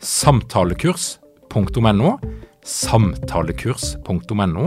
[0.00, 2.10] samtalekurs.no,
[2.64, 4.66] samtalekurs.no,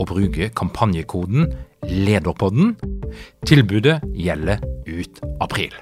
[0.00, 1.52] og bruke kampanjekoden
[1.84, 2.76] LEDERPODDEN.
[3.46, 4.58] Tilbudet gjelder
[4.88, 5.74] ut april.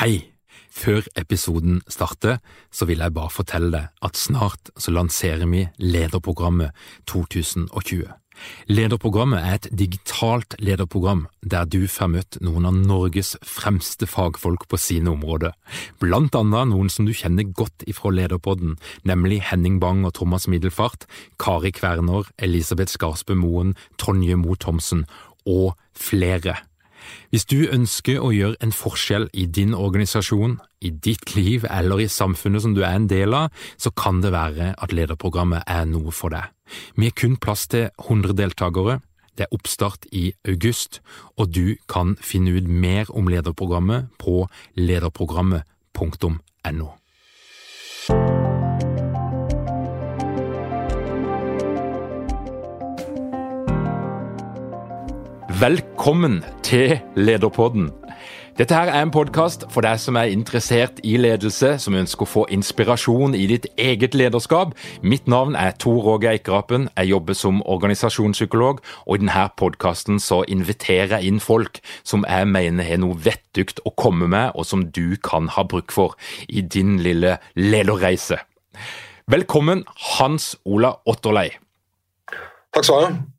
[0.00, 0.28] Hei!
[0.72, 2.40] Før episoden starter,
[2.72, 6.72] så vil jeg bare fortelle deg at snart så lanserer vi Lederprogrammet
[7.06, 8.21] 2020.
[8.70, 14.80] Lederprogrammet er et digitalt lederprogram der du får møtt noen av Norges fremste fagfolk på
[14.80, 15.54] sine områder,
[16.02, 18.76] blant annet noen som du kjenner godt ifra Lederpodden,
[19.08, 21.06] nemlig Henning Bang og Thomas Middelfart,
[21.42, 25.06] Kari Kverner, Elisabeth Skarsbø Moen, Tonje Moe Thomsen
[25.46, 26.60] og flere.
[27.32, 32.10] Hvis du ønsker å gjøre en forskjell i din organisasjon, i ditt liv eller i
[32.10, 36.14] samfunnet som du er en del av, så kan det være at lederprogrammet er noe
[36.14, 36.50] for deg.
[36.96, 39.00] Har kun plass til 100 deltakere.
[39.38, 41.00] Det er oppstart i august,
[41.36, 46.90] og du kan finne ut mer om lederprogrammet på lederprogrammet.no.
[55.62, 58.01] Velkommen til Lederpodden.
[58.52, 62.28] Dette her er en podkast for deg som er interessert i ledelse, som ønsker å
[62.28, 64.74] få inspirasjon i ditt eget lederskap.
[65.00, 66.90] Mitt navn er Tor Åge Eikerapen.
[66.92, 72.52] Jeg jobber som organisasjonspsykolog, og i denne podkasten så inviterer jeg inn folk som jeg
[72.52, 76.60] mener har noe vettugt å komme med, og som du kan ha bruk for i
[76.60, 78.42] din lille lederreise.
[79.32, 79.86] Velkommen,
[80.18, 81.54] Hans Ola Otterlei.
[82.28, 83.31] Takk skal du ha.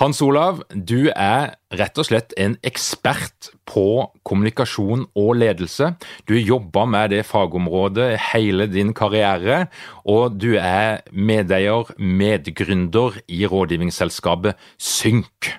[0.00, 5.92] Hans Olav, du er rett og slett en ekspert på kommunikasjon og ledelse.
[6.28, 9.66] Du har jobba med det fagområdet hele din karriere,
[10.08, 15.52] og du er medeier, medgründer i rådgivningsselskapet Synk.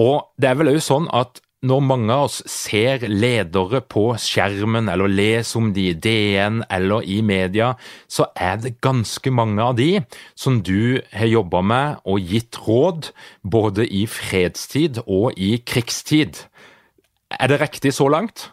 [0.00, 4.88] Og det er vel òg sånn at når mange av oss ser ledere på skjermen,
[4.88, 7.74] eller leser om de i DN eller i media,
[8.08, 9.90] så er det ganske mange av de
[10.38, 13.10] som du har jobba med og gitt råd,
[13.44, 16.46] både i fredstid og i krigstid.
[17.36, 18.48] Er det riktig så langt?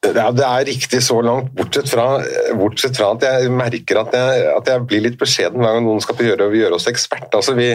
[0.00, 2.04] Ja, Det er riktig så langt, bortsett fra,
[2.56, 6.00] bortsett fra at jeg merker at jeg, at jeg, blir litt beskjeden hver gang noen
[6.00, 7.28] skal gjøre, gjøre oss ekspert.
[7.36, 7.68] Altså, vi,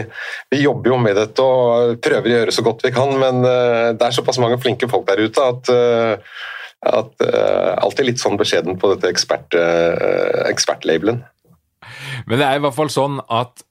[0.49, 3.93] vi, jobber jo med dette og prøver å gjøre så godt vi kan, men uh,
[3.93, 6.41] det er såpass mange flinke folk der ute at, uh,
[6.97, 9.53] at uh, alltid litt sånn beskjeden på dette ekspert,
[10.49, 11.21] ekspertlabelen.
[12.25, 13.61] Men det er i hvert fall sånn at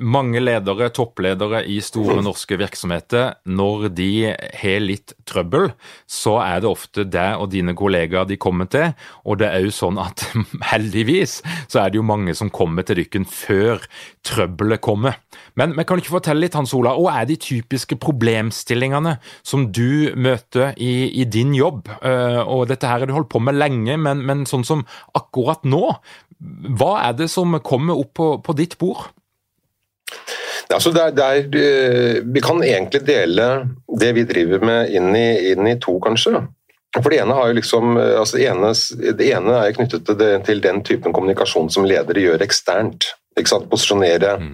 [0.00, 5.70] mange ledere, toppledere i store norske virksomheter, når de har litt trøbbel,
[6.10, 8.92] så er det ofte deg og dine kollegaer de kommer til.
[9.28, 10.24] Og det er jo sånn at
[10.72, 13.82] heldigvis så er det jo mange som kommer til dykken før
[14.26, 15.18] trøbbelet kommer.
[15.58, 19.16] Men, men kan ikke fortelle litt, Hans Ola, hva er de typiske problemstillingene
[19.46, 21.90] som du møter i, i din jobb?
[22.00, 24.86] Uh, og dette her har du holdt på med lenge, men, men sånn som
[25.18, 25.84] akkurat nå,
[26.78, 29.10] hva er det som kommer opp på, på ditt bord?
[30.72, 33.48] Altså det er, det er, eh, vi kan egentlig dele
[34.00, 36.44] det vi driver med inn i, inn i to, kanskje.
[36.96, 38.72] For Det ene, liksom, eh, altså det ene,
[39.18, 43.12] det ene er knyttet til, det, til, den typen kommunikasjon som ledere gjør eksternt.
[43.32, 44.50] Posisjonere mm.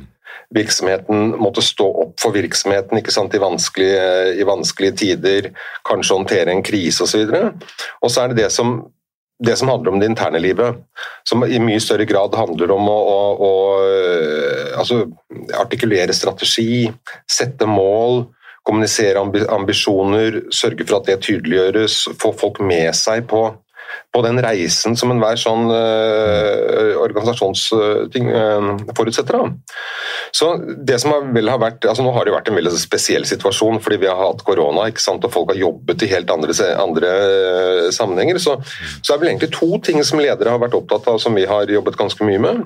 [0.54, 4.04] virksomheten, måtte stå opp for virksomheten i vanskelige,
[4.38, 5.50] i, vanskelige, tider,
[5.88, 7.26] kanskje håndtere en krise osv.
[8.02, 8.78] Og så er det det som
[9.38, 10.80] det som handler om det interne livet,
[11.28, 13.52] som i mye større grad handler om å, å, å
[13.86, 15.04] eh, altså,
[15.58, 16.88] artikulere strategi,
[17.30, 18.24] sette mål,
[18.66, 19.22] kommunisere
[19.54, 23.46] ambisjoner, sørge for at det tydeliggjøres, få folk med seg på
[24.14, 29.38] på den reisen som enhver sånn uh, organisasjonsting uh, forutsetter.
[29.38, 29.76] Da.
[30.34, 30.50] Så
[30.88, 33.80] det som har, vel har vært, altså Nå har det vært en veldig spesiell situasjon
[33.84, 37.14] fordi vi har hatt korona ikke sant, og folk har jobbet i helt andre, andre
[37.16, 38.40] uh, sammenhenger.
[38.42, 38.58] Så,
[39.02, 41.70] så er vel egentlig to ting som ledere har vært opptatt av som vi har
[41.70, 42.64] jobbet ganske mye med.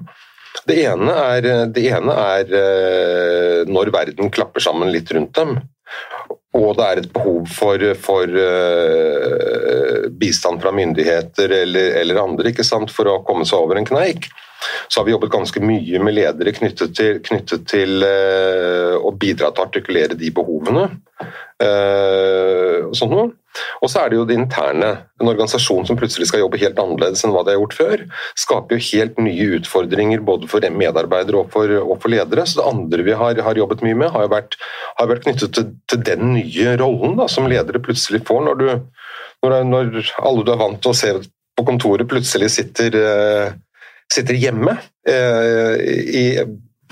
[0.69, 5.57] Det ene er, det ene er når verden klapper sammen litt rundt dem
[6.53, 12.53] og det er et behov for, for uh, bistand fra myndigheter eller, eller andre
[12.93, 14.29] for å komme seg over en kneik,
[14.89, 19.53] så har vi jobbet ganske mye med ledere knyttet til, knyttet til uh, å bidra
[19.53, 20.89] til å artikulere de behovene.
[21.63, 23.31] Uh, og sånt noe.
[23.85, 24.91] Og så er det jo det interne.
[25.21, 28.05] En organisasjon som plutselig skal jobbe helt annerledes enn hva de har gjort før,
[28.39, 32.47] skaper jo helt nye utfordringer både for medarbeidere og for, og for ledere.
[32.49, 34.57] Så det andre vi har, har jobbet mye med, har jo vært,
[35.01, 39.05] har vært knyttet til, til, den nye rollen da, som ledere plutselig får når, du,
[39.45, 39.93] når, når,
[40.23, 41.13] alle du er vant til å se
[41.53, 43.53] på kontoret, plutselig sitter, uh,
[44.13, 44.77] sitter hjemme.
[45.09, 46.27] Uh, i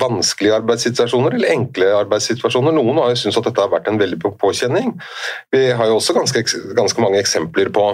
[0.01, 2.75] vanskelige arbeidssituasjoner eller enkle arbeidssituasjoner.
[2.77, 4.95] Noen har jo syntes at dette har vært en veldig påkjenning.
[5.53, 6.45] Vi har jo også ganske,
[6.77, 7.87] ganske mange eksempler på,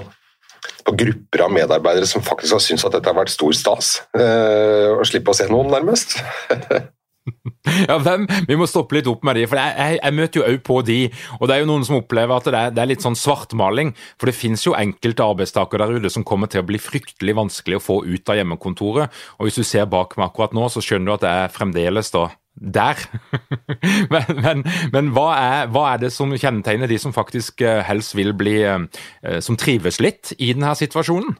[0.87, 3.97] på grupper av medarbeidere som faktisk har syntes at dette har vært stor stas.
[4.17, 6.19] Eh, å slippe å se noen, nærmest.
[7.89, 8.27] Ja, hvem?
[8.49, 10.79] Vi må stoppe litt opp med de, for jeg, jeg, jeg møter jo òg på
[10.87, 10.99] de.
[11.41, 13.93] Og det er jo noen som opplever at det er, det er litt sånn svartmaling.
[14.21, 17.81] For det finnes jo enkelte arbeidstakere der ute som kommer til å bli fryktelig vanskelig
[17.81, 19.23] å få ut av hjemmekontoret.
[19.39, 22.13] Og hvis du ser bak meg akkurat nå, så skjønner du at det er fremdeles
[22.15, 23.01] da der.
[24.13, 24.63] men, men,
[24.93, 28.63] men hva, er, hva, er, det som kjennetegner de som faktisk eh, helst vil bli
[28.65, 28.87] eh,
[29.45, 31.37] Som trives litt i denne situasjonen?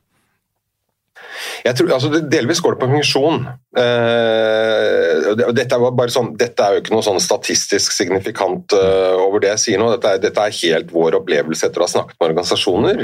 [1.67, 3.43] Jeg tror, altså, delvis går det på funksjon.
[3.77, 9.53] Uh, dette, er sånn, dette, er jo ikke noe sånn statistisk signifikant uh, over det
[9.55, 9.91] jeg sier nå.
[9.97, 13.03] Dette er, dette er, helt vår opplevelse etter å ha snakket med organisasjoner.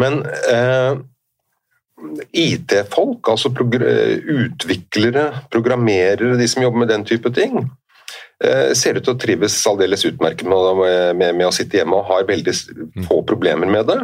[0.00, 0.20] Men
[0.52, 0.98] uh,
[2.36, 3.82] IT-folk, altså progr
[4.36, 7.85] utviklere, programmerere, de som jobber med den type ting, Eh,
[8.76, 10.80] ser ut til å trives aldeles utmerket med,
[11.16, 12.52] med, med, å sitte hjemme og har veldig
[13.06, 13.96] få problemer med det.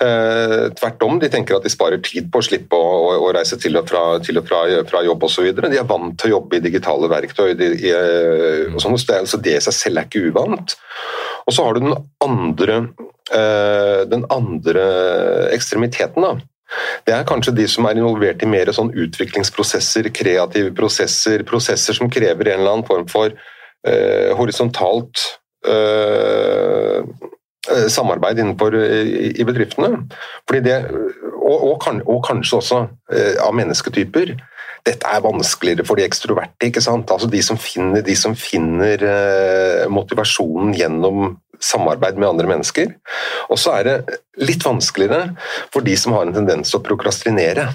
[0.00, 3.32] Eh, tvert om, de tenker at de sparer tid på å slippe å, å, å
[3.36, 5.50] reise til og fra, til og fra, fra jobb osv.
[5.58, 7.52] De er vant til å jobbe i digitale verktøy.
[7.58, 7.92] De, i,
[8.72, 10.76] og sånn, så det, det i seg selv er ikke uvant.
[11.44, 12.78] Og så har du den andre,
[13.34, 14.86] eh, den andre
[15.52, 16.24] ekstremiteten.
[16.24, 16.38] da
[17.06, 22.10] det er kanskje de som er involvert i mer sånn utviklingsprosesser, kreative prosesser, prosesser som
[22.12, 25.26] krever en eller annen form for eh, horisontalt
[25.66, 27.02] eh,
[27.70, 30.06] eh samarbeid innenfor i, i bedriftene.
[30.48, 30.78] Det,
[31.36, 32.80] og, og, kan, og, kanskje også
[33.12, 34.36] eh, av mennesketyper.
[34.86, 36.66] Dette er vanskeligere for de ekstroverte.
[36.66, 37.10] ikke sant?
[37.12, 42.94] Altså De som finner, de som finner eh, motivasjonen gjennom samarbeid med andre mennesker.
[43.52, 45.34] Og så er det litt vanskeligere
[45.72, 47.70] for de som har en tendens til å prokrastinere.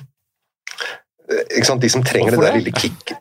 [1.26, 3.16] De som trenger det der lille kick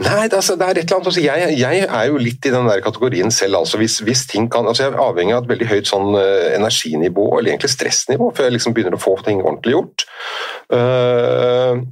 [0.00, 2.52] Nei, det, er, det er et eller annet altså, jeg, jeg, er jo litt i
[2.52, 3.58] den der kategorien selv.
[3.60, 6.48] altså hvis, hvis ting kan, altså Jeg er avhengig av et veldig høyt sånn uh,
[6.56, 10.06] energinivå, eller egentlig stressnivå, før jeg liksom begynner å få ting ordentlig gjort.
[10.72, 11.84] Uh,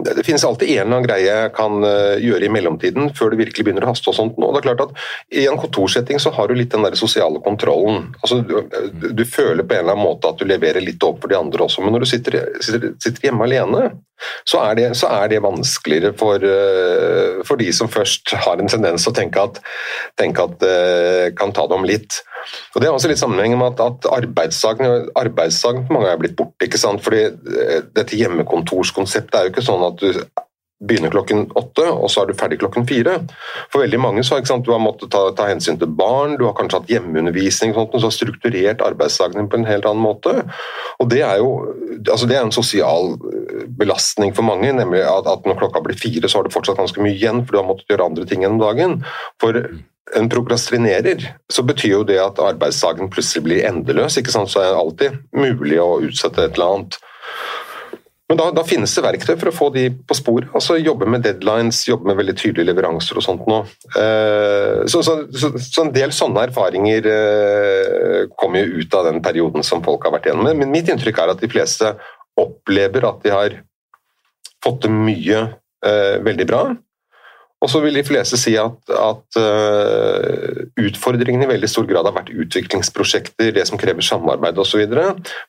[0.00, 3.40] det finnes alltid en eller annen greie jeg kan eh, gjøre i mellomtiden, før det
[3.42, 4.08] virkelig begynner å haste.
[4.10, 4.38] og sånt.
[4.38, 4.94] Og det er klart at
[5.42, 8.10] I en kontorsetting så har du litt den der sosiale kontrollen.
[8.20, 11.32] Altså, du, du, føler på en eller annen måte at du leverer litt opp for
[11.32, 13.84] de andre også, men når du sitter, sitter, sitter hjemme alene,
[14.46, 18.70] så er, det, så er det, vanskeligere for, eh, for, de som først har en
[18.70, 19.58] tendens til å tenke at,
[20.20, 20.68] tenke at
[21.38, 22.22] kan ta det om litt.
[22.74, 26.66] Og Det er også litt sammenheng med at, at arbeidsdagen, arbeidsdagen mange er blitt borte.
[26.66, 27.02] ikke sant?
[27.04, 30.24] Fordi eh, Dette hjemmekontorskonseptet er jo ikke sånn at du
[30.82, 33.18] begynner klokken åtte, og så er du ferdig klokken fire.
[33.70, 36.56] For veldig mange så har du har måttet ta, ta, hensyn til barn, du har
[36.58, 40.34] kanskje hatt hjemmeundervisning, sånt, så har strukturert arbeidsdagen på en helt annen måte.
[40.98, 41.52] Og Det er jo
[42.02, 45.98] altså det er en sosial eh, belastning for mange, nemlig at, at når klokka blir
[45.98, 48.42] fire, så har du fortsatt ganske mye igjen, for du har måttet gjøre andre ting
[48.42, 48.98] gjennom dagen.
[49.42, 49.60] For
[50.18, 54.18] en prokrastinerer, så betyr jo det at arbeidsdagen plutselig blir endeløs.
[54.20, 54.50] ikke sant?
[54.52, 56.98] Så er det alltid mulig å utsette et eller annet.
[58.32, 60.48] Men da, da, finnes det verktøy for å få de på sporet.
[60.56, 63.66] altså Jobbe med deadlines, jobbe med veldig tydelige leveranser og sånt noe.
[63.92, 69.20] Eh, så, så, så, så, en del sånne erfaringer eh, kommer jo ut av den
[69.24, 70.48] perioden som folk har vært igjennom.
[70.62, 71.92] Men mitt inntrykk er at de fleste
[72.40, 73.58] opplever at de har
[74.64, 75.42] fått det mye
[75.84, 76.62] eh, veldig bra.
[77.62, 82.16] Og så vil de fleste si at, at uh, utfordringene i veldig stor grad har
[82.16, 84.82] vært utviklingsprosjekter, det som krever samarbeid osv.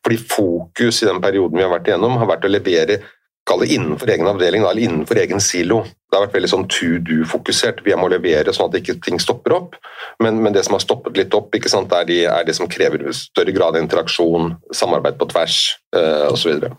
[0.05, 3.01] Fordi fokus i den perioden vi har vært igjennom, har vært å levere
[3.43, 5.81] Kall det innenfor egen avdeling eller innenfor egen silo.
[5.83, 7.81] Det har vært veldig sånn to do-fokusert.
[7.83, 9.75] Vi må levere sånn at ikke ting stopper opp.
[10.23, 13.03] Men, men, det som har stoppet litt opp, sant, er, de, er, det som krever
[13.11, 15.59] større grad av interaksjon, samarbeid på tvers
[15.91, 16.69] uh, osv.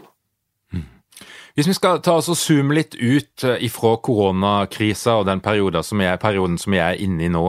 [1.55, 5.87] Hvis vi skal ta oss og zoome litt ut eh, ifra koronakrisa og den perioden
[5.87, 7.45] som, er, perioden som vi er inne i nå.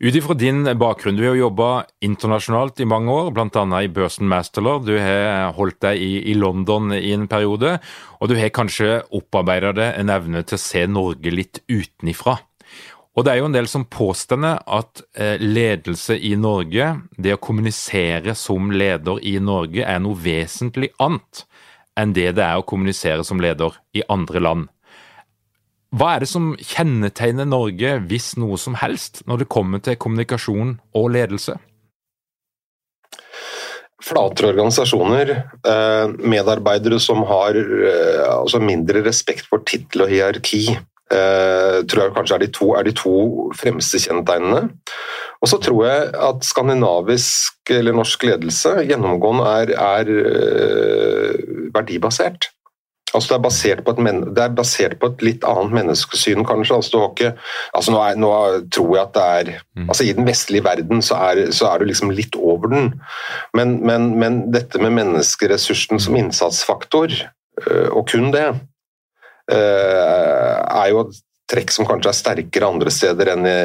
[0.00, 1.70] Ut ifra din bakgrunn, du har jobba
[2.04, 3.64] internasjonalt i mange år, bl.a.
[3.80, 4.84] i Børsen Masterlord.
[4.84, 7.78] Du har holdt deg i, i, London i en periode,
[8.20, 12.36] og du har kanskje opparbeida deg en evne til å se Norge litt utenifra.
[13.16, 17.40] Og det er jo en del som påstår at eh, ledelse i Norge, det å
[17.40, 21.46] kommunisere som leder i Norge, er noe vesentlig annet
[22.00, 24.68] enn det det er å kommunisere som leder i andre land.
[25.90, 30.76] Hva er det som kjennetegner Norge, hvis noe som helst, når det kommer til kommunikasjon
[30.94, 31.56] og ledelse?
[34.00, 35.32] Flatere organisasjoner,
[35.66, 40.62] eh, medarbeidere som har eh, altså mindre respekt for tittel og hierarki,
[41.10, 44.70] eh, tror jeg kanskje er de to, er de to fremste kjennetegnene.
[45.40, 50.10] Og så tror jeg at skandinavisk eller norsk ledelse gjennomgående er, er
[51.72, 52.50] verdibasert.
[53.14, 54.02] Altså det, er basert på et,
[54.36, 56.76] det er basert på et litt annet menneskesyn, kanskje.
[56.78, 57.32] Altså ikke,
[57.74, 58.30] altså nå, er, nå,
[58.70, 59.88] tror jeg at det er mm.
[59.88, 62.92] altså I den vestlige verden så er, så du liksom litt over den.
[63.56, 67.16] Men, men, men dette med menneskeressursen som innsatsfaktor,
[67.66, 68.46] øh, og kun det,
[69.50, 71.20] øh, er jo et
[71.50, 73.60] trekk som kanskje er sterkere andre steder enn i,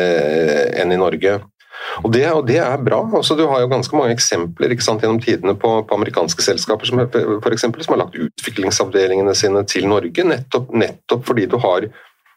[0.81, 1.37] enn i Norge.
[2.03, 2.99] Og det, og det, er bra.
[3.15, 7.01] Altså, du har jo ganske mange eksempler sant, gjennom tidene på, på, amerikanske selskaper som,
[7.11, 11.89] for eksempel, som har lagt utviklingsavdelingene sine til Norge, nettopp, nettopp fordi du har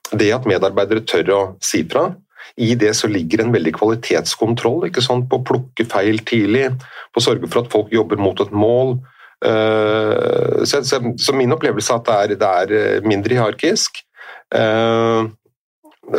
[0.08, 2.10] det at medarbeidere tør å si fra.
[2.58, 6.70] I det så ligger en veldig kvalitetskontroll på å plukke feil tidlig,
[7.12, 8.96] på å sørge for at folk jobber mot et mål.
[9.44, 14.00] Uh, så, så, så, min opplevelse er at det er, det er eh, mindre hierarkisk.
[14.50, 15.28] Uh,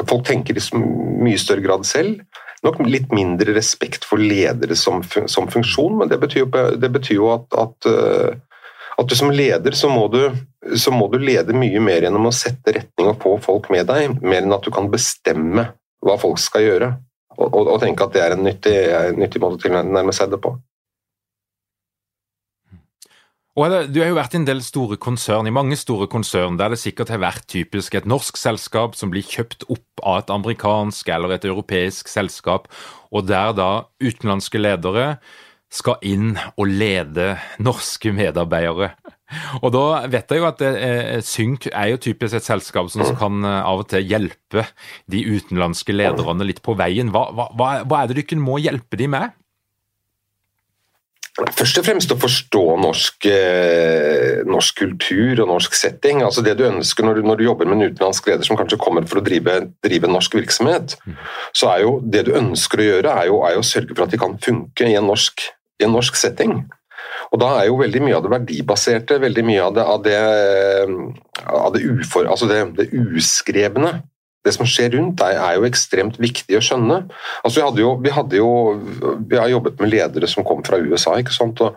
[0.08, 2.22] folk tenker i mye større grad selv
[2.66, 6.48] nok litt mindre respekt for ledere som, som funksjon, men det betyr,
[6.80, 8.64] det betyr jo at, at, eh,
[8.98, 10.22] at, du som leder så må du,
[10.76, 14.18] så må du lede mye mer gjennom å sette retning og få folk med deg,
[14.22, 15.70] mer enn at du kan bestemme
[16.06, 16.94] hva folk skal gjøre.
[17.40, 18.76] Og, og, og tenke at det er en nyttig,
[19.16, 20.58] nyttig måte å tilnærme seg det på.
[23.60, 26.72] Og Du har jo vært i en del store konsern, i mange store konsern der
[26.72, 31.10] det sikkert har vært typisk et norsk selskap som blir kjøpt opp av et amerikansk
[31.12, 32.70] eller et europeisk selskap,
[33.12, 35.18] og der da utenlandske ledere
[35.70, 38.94] skal inn og lede norske medarbeidere.
[39.60, 43.44] Og da vet jeg jo at eh, Synk er jo typisk et selskap som kan
[43.44, 44.64] eh, av og til hjelpe
[45.12, 47.12] de utenlandske lederne litt på veien.
[47.14, 49.36] Hva, hva, hva er det dere må hjelpe de med?
[51.56, 56.24] Først og fremst å forstå norsk, eh, norsk, kultur og norsk setting.
[56.24, 58.80] altså Det du ønsker når du, når du, jobber med en utenlandsk leder som kanskje
[58.80, 61.16] kommer for å drive, drive norsk virksomhet, mm.
[61.54, 64.06] så er jo det du ønsker å gjøre, er jo, er jo å sørge for
[64.06, 65.48] at de kan funke i en, norsk,
[65.80, 66.64] i en norsk setting.
[67.32, 70.20] Og Da er jo veldig mye av det verdibaserte, veldig mye av det, av det,
[71.46, 74.00] av det, ufor, altså det, det uskrevne
[74.46, 77.02] det som skjer rundt deg, er jo ekstremt viktig å skjønne.
[77.44, 78.52] Altså, vi, hadde jo, vi, hadde jo,
[79.28, 81.60] vi har jobbet med ledere som kom fra USA, ikke sant?
[81.66, 81.76] Og,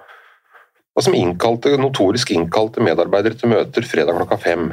[0.92, 4.70] og som innkalte, notorisk innkalte medarbeidere til møter fredag klokka fem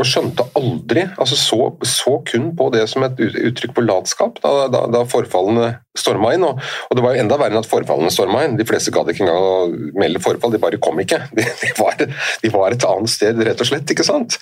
[0.00, 4.66] og skjønte aldri altså så, så, kun på det som et uttrykk for latskap da,
[4.72, 6.44] da, da forfallene storma inn.
[6.46, 8.56] Og, og, det var jo enda verre enn at forfallene storma inn.
[8.58, 11.20] De fleste gadd ikke engang å melde forfall, de bare kom ikke.
[11.34, 13.90] De, de, var, de, var, et annet sted, rett og slett.
[13.90, 14.38] ikke sant?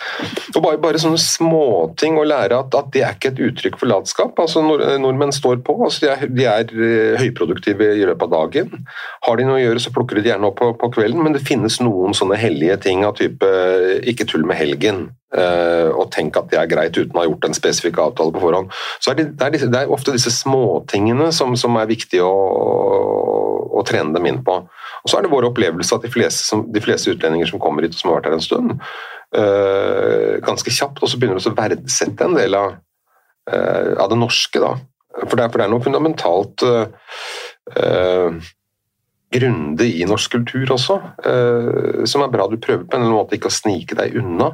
[0.55, 3.91] Og Bare, bare sånne småting å lære at, at, det er ikke et uttrykk for
[3.91, 4.39] latskap.
[4.41, 5.77] altså nord, Nordmenn står på.
[5.85, 8.85] altså De er, de er eh, høyproduktive i løpet av dagen.
[9.27, 11.37] Har de noe å gjøre, så plukker de det gjerne opp på, på kvelden, men
[11.37, 13.53] det finnes noen sånne hellige ting av type
[14.09, 15.09] ikke tull med helgen.
[15.33, 18.41] Uh, og tenk at det er greit uten å ha gjort en spesifikk avtale på
[18.43, 18.73] forhånd.
[19.01, 22.27] Så er det, det, er, disse, det er ofte disse småtingene som, som er viktige
[22.27, 22.35] å,
[23.65, 24.59] å, trene dem inn på.
[24.61, 27.87] Og så er det vår opplevelse at de fleste, som, de fleste utlendinger som kommer
[27.87, 28.75] hit, som har vært her en stund,
[29.41, 32.75] øh, ganske kjapt også begynner å verdsette en del av,
[33.49, 34.61] øh, av det norske.
[34.61, 34.75] Da.
[35.23, 36.67] For, det er, for det er noe fundamentalt
[39.33, 40.99] grundig i norsk kultur også,
[42.05, 44.51] som er bra du prøver på en eller annen måte ikke å snike deg unna.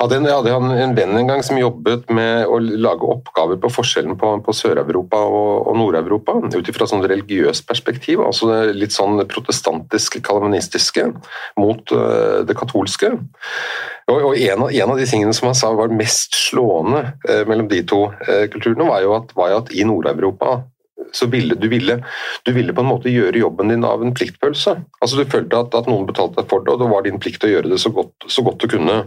[0.00, 4.16] Hadde en, hadde en venn en gang som jobbet med å lage oppgaver på forskjellen
[4.20, 10.20] på, på Sør-Europa og, og Nord-Europa, ut ifra sånn religiøst perspektiv, altså litt sånn protestantisk,
[10.26, 11.08] kalvinistiske,
[11.60, 13.12] mot uh, det katolske.
[14.06, 17.42] Og, og en, av, en, av, de tingene som han sa var mest slående uh,
[17.48, 20.60] mellom de to uh, kulturene, var jo at, var jo at i Nord-Europa
[21.12, 21.98] så ville du, ville
[22.46, 24.76] du ville på en måte gjøre jobben din av en pliktfølelse.
[25.00, 27.46] Altså Du følte at, at noen betalte deg for det, og det var din plikt
[27.46, 28.98] å gjøre det så godt, så godt, du kunne.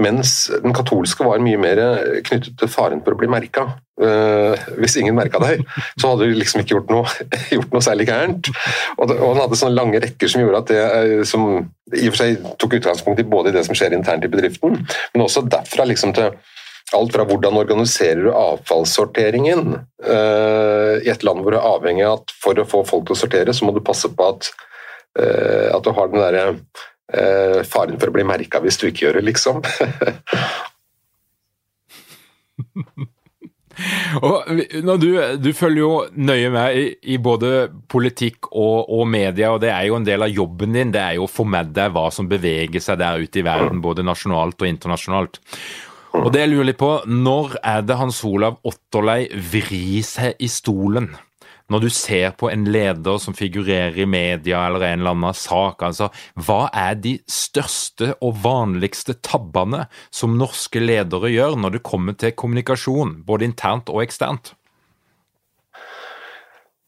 [0.00, 1.82] Mens den katolske var mye mer
[2.26, 3.68] knyttet til faren for å bli merka.
[3.96, 5.62] Uh, hvis ingen merka deg,
[5.96, 8.50] så hadde du liksom ikke gjort noe, gjort noe særlig gærent.
[8.98, 11.46] Og, og han hadde sånne lange rekker som gjorde at det eh, som
[11.94, 14.80] i og for seg tok utgangspunkt i både det som skjer internt i bedriften,
[15.14, 16.34] men også derfra liksom til
[16.94, 19.74] alt fra hvordan organiserer du avfallssorteringen
[20.06, 23.16] uh, i et land hvor du er avhengig av at for å få folk til
[23.16, 24.50] å sortere, så må du passe på at,
[25.18, 29.08] uh, at du har den derre uh, faren for å bli merka hvis du ikke
[29.08, 29.62] gjør det, liksom.
[34.24, 34.46] Og
[35.00, 39.68] du, du, følger jo nøye med i, i både politikk og, og, media, og det
[39.72, 40.92] er jo en del av jobben din.
[40.94, 43.82] Det er jo å få med deg hva som beveger seg der ute i verden,
[43.84, 45.40] både nasjonalt og internasjonalt.
[46.16, 50.48] Og det jeg lurer litt på, Når er det Hans Olav Otterlei vrir seg i
[50.50, 51.10] stolen?
[51.68, 55.82] Når du ser på en leder som figurerer i media eller en eller annen sak,
[55.82, 62.14] altså, hva er de største og vanligste tabbene som norske ledere gjør når det kommer
[62.14, 64.54] til kommunikasjon, både internt og eksternt?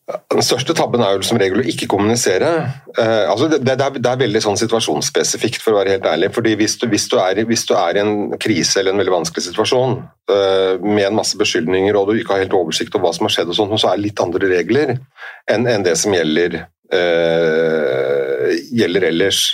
[0.09, 2.49] Den største tabben er jo som regel å ikke kommunisere.
[2.97, 6.31] Eh, altså det, det, er, det, er, veldig sånn situasjonsspesifikt, for å være helt ærlig.
[6.33, 9.15] fordi hvis du, hvis, du er, hvis du, er, i en krise eller en veldig
[9.19, 9.99] vanskelig situasjon
[10.33, 13.37] eh, med en masse beskyldninger og du ikke har helt oversikt over hva som har
[13.37, 16.57] skjedd, og sånt, så er det litt andre regler enn, enn det som gjelder,
[16.97, 18.49] eh,
[18.81, 19.45] gjelder ellers.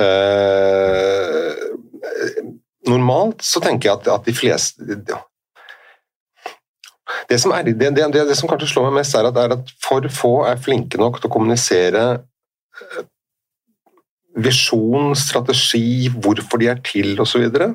[0.00, 1.52] Eh,
[2.88, 5.02] normalt så tenker jeg at, at de fleste
[7.30, 9.74] det som, er, det, det, det som, kanskje slår meg mest, er at, er at,
[9.82, 13.04] for få er flinke nok til å kommunisere eh,
[14.36, 17.48] visjon, strategi, hvorfor de er til osv.
[17.48, 17.70] Det,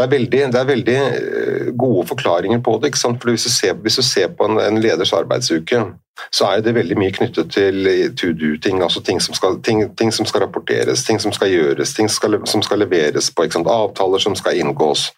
[0.00, 2.94] er det er veldig eh, gode forklaringer på det.
[2.96, 5.84] For hvis du, ser, hvis du ser på en, en leders arbeidsuke,
[6.30, 8.82] så er det veldig mye knyttet til to do-ting.
[8.82, 12.40] altså ting som, skal, ting, ting som, skal, rapporteres, ting som skal gjøres, ting skal,
[12.46, 13.46] som skal leveres på.
[13.46, 15.10] Avtaler som skal inngås.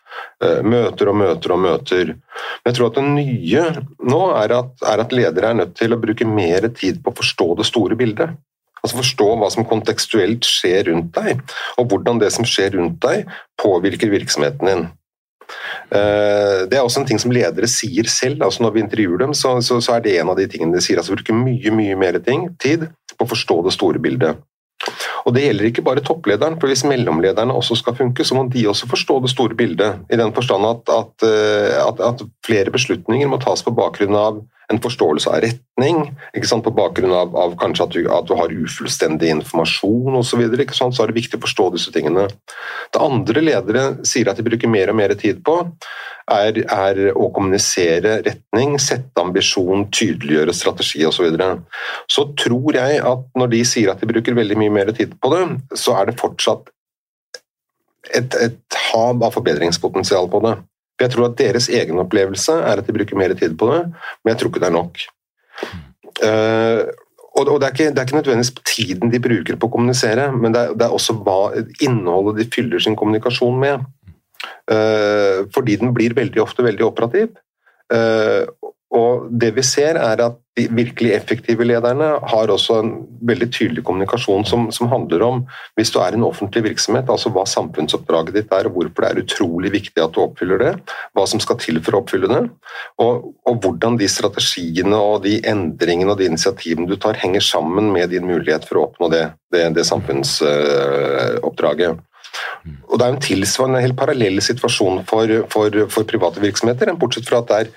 [0.42, 2.12] Uh, møter og møter og møter.
[2.14, 3.62] Men jeg tror at det nye
[4.10, 7.18] nå er at, er at ledere er nødt til å bruke mer tid på å
[7.18, 8.34] forstå det store bildet.
[8.82, 11.42] Altså Forstå hva som kontekstuelt skjer rundt deg,
[11.78, 13.26] og hvordan det som skjer rundt deg,
[13.58, 14.86] påvirker virksomheten din.
[15.94, 18.42] Eh, det er også en ting som ledere sier selv.
[18.44, 20.84] altså Når vi intervjuer dem, så, så, så er det en av de tingene de
[20.84, 21.00] sier.
[21.00, 24.44] altså Bruke mye mye mer ting, tid på å forstå det store bildet.
[25.26, 28.62] Og Det gjelder ikke bare topplederen, for hvis mellomlederne også skal funke, så må de
[28.70, 30.04] også forstå det store bildet.
[30.12, 34.38] I den forstand at, at, eh, at, at flere beslutninger må tas på bakgrunn av
[34.72, 36.00] en forståelse av retning,
[36.64, 40.28] på bakgrunn av, av kanskje at du, at du, har ufullstendig informasjon osv.
[40.28, 42.26] Så, videre, så er det viktig å forstå disse tingene.
[42.92, 45.56] Det andre ledere sier at de bruker mer og mer tid på,
[46.28, 51.16] er, er å kommunisere retning, sette ambisjon, tydeliggjøre strategi osv.
[51.18, 51.50] Så, videre.
[52.10, 55.32] så tror jeg at når de sier at de bruker veldig mye mer tid på
[55.32, 55.44] det,
[55.80, 56.68] så er det fortsatt
[58.14, 60.58] et, et hav av forbedringspotensial på det.
[60.98, 63.82] Jeg tror at deres egen opplevelse er at de bruker mer tid på det,
[64.22, 65.04] men jeg tror ikke det er nok.
[66.18, 66.82] Uh,
[67.38, 70.54] og det er, ikke, det er, ikke, nødvendigvis tiden de bruker på å kommunisere, men
[70.54, 71.52] det er, det er også hva
[71.84, 73.84] innholdet de fyller sin kommunikasjon med.
[74.70, 77.30] Uh, fordi den blir veldig ofte veldig operativ.
[77.94, 78.50] Uh,
[78.94, 82.90] og det vi ser er at De virkelig effektive lederne har også en
[83.28, 85.44] veldig tydelig kommunikasjon som, som, handler om,
[85.78, 89.22] hvis du er en offentlig virksomhet, altså hva samfunnsoppdraget ditt er, og hvorfor det er
[89.22, 90.72] utrolig viktig at du oppfyller det,
[91.14, 92.42] hva som skal til for å oppfylle det,
[93.04, 93.12] og,
[93.46, 98.06] og hvordan de strategiene og de endringene og de initiativene du tar, henger sammen med
[98.14, 101.92] din mulighet for å oppnå det, det, det samfunnsoppdraget.
[102.88, 107.42] Og Det er en tilsvarende, helt parallell situasjon for, for, for private virksomheter, bortsett fra
[107.42, 107.70] at det er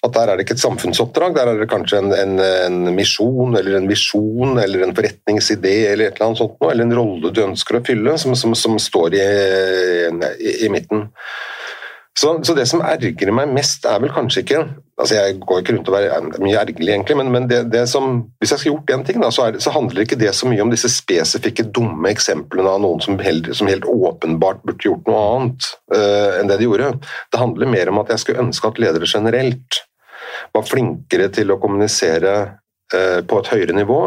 [0.00, 3.56] at der er det ikke et samfunnsoppdrag, der er det kanskje en, en, en misjon
[3.58, 7.42] eller en visjon eller en forretningsidé eller et eller annet sånt, eller en rolle du
[7.44, 9.26] ønsker å fylle, som, som, som står i,
[10.40, 11.10] i, i midten.
[12.18, 14.62] Så, så, det som ergrer meg mest, er vel kanskje ikke
[15.00, 18.18] altså Jeg går ikke rundt og er mye ergerlig, egentlig, men, men det, det, som,
[18.42, 20.60] hvis jeg skulle gjort én ting, da, så, er, så, handler ikke det så mye
[20.60, 25.22] om disse spesifikke, dumme eksemplene av noen som helt, som helt åpenbart burde gjort noe
[25.30, 26.90] annet uh, enn det de gjorde.
[27.32, 29.80] Det handler mer om at jeg skulle ønske at ledere generelt
[30.54, 32.34] var flinkere til å kommunisere
[32.94, 34.00] eh, på et høyere nivå,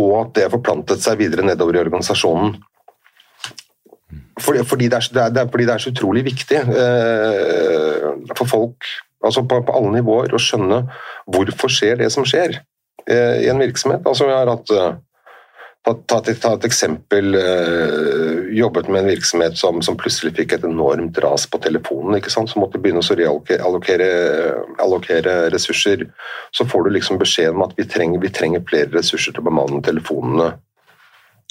[0.00, 2.56] og at det forplantet seg videre nedover i organisasjonen.
[4.42, 8.88] Fordi, fordi, det, er, det, er, fordi det, er, så utrolig viktig eh, for folk
[9.24, 10.82] altså på, på, alle nivåer å skjønne
[11.32, 12.58] hvorfor skjer det som skjer
[13.08, 14.04] eh, i en virksomhet.
[14.06, 14.98] Altså, vi har hatt eh,
[15.86, 17.34] Ta, ta, ta, et eksempel.
[17.38, 22.16] Øh, jobbet med en virksomhet som, som, plutselig fikk et enormt ras på telefonen.
[22.18, 22.50] ikke sant?
[22.50, 24.08] Som måtte begynne å reallokere
[24.82, 26.02] allokere ressurser.
[26.50, 29.50] Så får du liksom beskjed om at vi trenger, vi trenger flere ressurser til å
[29.50, 30.56] bemanne telefonene.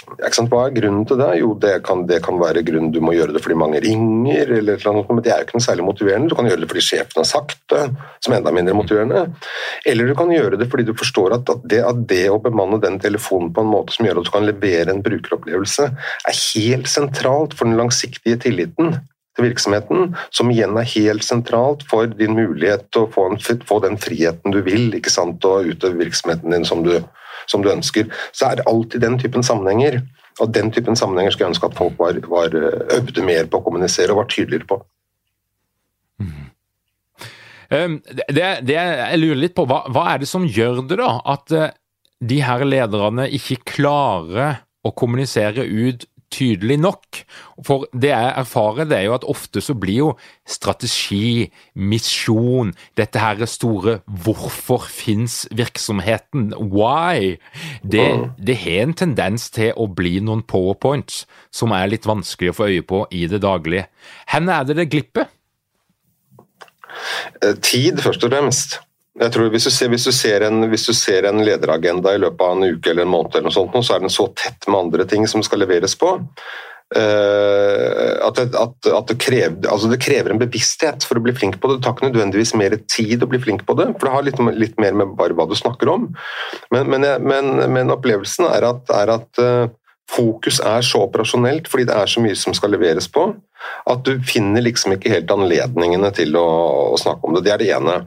[0.06, 1.30] Hva er grunnen til det?
[1.40, 4.84] Jo, det kan, det kan, være grunnen du må gjøre det fordi mange ringer, eller
[4.94, 6.30] noe, men det er jo ikke noe særlig motiverende.
[6.30, 7.84] Du kan gjøre det fordi sjefen har sagt det,
[8.24, 9.26] som er enda mindre motiverende.
[9.88, 13.00] Eller du kan gjøre det fordi du forstår at, det, at det å bemanne den
[13.02, 15.90] telefonen på en måte som gjør at du kan levere en brukeropplevelse,
[16.30, 18.98] er helt sentralt for den langsiktige tilliten
[19.36, 23.82] til virksomheten, som igjen er helt sentralt for din mulighet til å få, en, få
[23.84, 26.94] den friheten du vil ikke sant, og utøve virksomheten din som du,
[27.52, 28.10] som du ønsker.
[28.36, 30.02] Så er det alltid den typen sammenhenger.
[30.44, 33.66] Og den typen sammenhenger skulle jeg ønske at folk var, var øvde mer på å
[33.66, 34.82] kommunisere og var tydeligere på.
[36.20, 37.98] Mm.
[38.30, 41.16] Det, det, jeg lurer litt på, hva, hva, er det som gjør det, da?
[41.34, 41.70] At uh,
[42.22, 47.22] de her lederne ikke klarer å kommunisere ut tydelig nok.
[47.66, 50.10] For det jeg erfarer, det er jo at ofte så blir jo
[50.48, 57.38] strategi, misjon, dette her store 'hvorfor fins virksomheten', 'why',
[57.84, 62.58] det, det har en tendens til å bli noen powerpoints som er litt vanskelig å
[62.60, 63.88] få øye på i det daglige.
[64.32, 65.26] Hvor er det det glipper?
[67.44, 68.80] Eh, tid, først og fremst.
[69.16, 72.42] Jeg tror hvis du, ser, hvis, du en, hvis du, ser, en, lederagenda i løpet
[72.44, 74.88] av en uke eller en måned, eller noe sånt, så er den så tett med
[74.88, 76.18] andre ting som skal leveres på.
[76.96, 81.34] Uh, at, det, at, at det, krever, altså det, krever, en bevissthet for å bli
[81.34, 81.80] flink på det.
[81.80, 84.44] Det tar ikke nødvendigvis mer tid å bli flink på det, for det har litt,
[84.60, 86.12] litt mer med bare hva du snakker om.
[86.76, 89.72] Men, men, men, men opplevelsen er at, er at uh,
[90.12, 93.30] fokus er så operasjonelt fordi det er så mye som skal leveres på,
[93.90, 96.46] at du finner liksom ikke helt anledningene til å,
[96.94, 97.46] å snakke om det.
[97.48, 97.98] Det er det ene.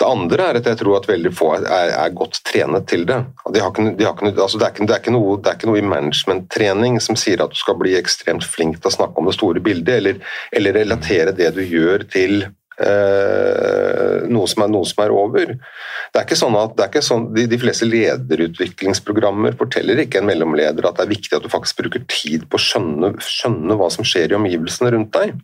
[0.00, 3.18] Det andre er at jeg tror at veldig få er, er godt trenet til det.
[3.52, 3.70] Det, er
[5.00, 9.20] ikke, noe, i managementtrening som sier at du skal bli ekstremt flink til å snakke
[9.20, 10.22] om det store bildet, eller,
[10.56, 12.46] eller relatere det du gjør til
[12.76, 15.54] noe, som er, noe som er over.
[16.12, 20.84] Det er ikke sånn at ikke sånn, de, de, fleste lederutviklingsprogrammer forteller ikke en mellomleder
[20.88, 24.06] at det er viktig at du faktisk bruker tid på å skjønne, skjønne hva som
[24.06, 25.36] skjer i omgivelsene rundt deg.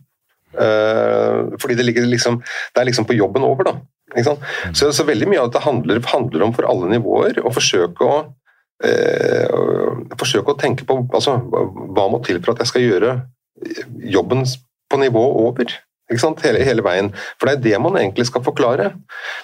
[0.53, 3.75] Uh, fordi det, liksom, det, er liksom på jobben over, da.
[4.77, 8.17] Så, så, veldig mye av det handler, handler, om for alle nivåer å forsøke å
[8.85, 13.15] uh, forsøke å tenke på altså, hva må til for at jeg skal gjøre
[14.13, 14.45] jobben
[14.91, 15.73] på nivå over.
[16.43, 17.11] Hele, hele, veien.
[17.39, 18.91] For det er det man egentlig skal forklare.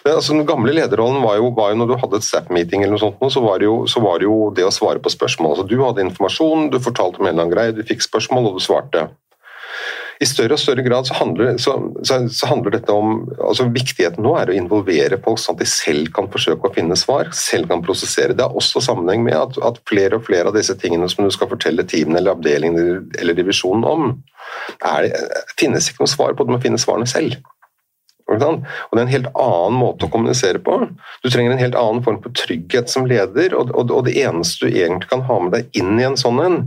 [0.04, 2.98] Det, altså, den gamle lederrollen var jo, var jo, når du hadde et staff-meeting, eller
[2.98, 5.56] noe sånt, så var, jo, så var, det jo det å svare på spørsmål.
[5.56, 8.60] Altså, du hadde informasjon, du fortalte om en eller annen greie, du fikk spørsmål, og
[8.60, 9.10] du svarte
[10.20, 14.26] i større og større grad så handler, så, så, så handler, dette om altså Viktigheten
[14.26, 17.70] nå er å involvere folk sånn at de selv kan forsøke å finne svar, selv
[17.72, 18.36] kan prosessere.
[18.36, 21.32] Det har også sammenheng med at, at flere og flere av disse tingene som du
[21.32, 24.12] skal fortelle teamene eller avdelingen eller divisjonen om,
[24.84, 25.08] er,
[25.60, 27.40] finnes ikke noe svar på, du må finne svarene selv.
[28.30, 30.78] Og det er en helt annen måte å kommunisere på.
[31.24, 35.10] Du trenger en helt annen form for trygghet som leder, og, det eneste du egentlig
[35.12, 36.60] kan ha med deg inn i en sånn en,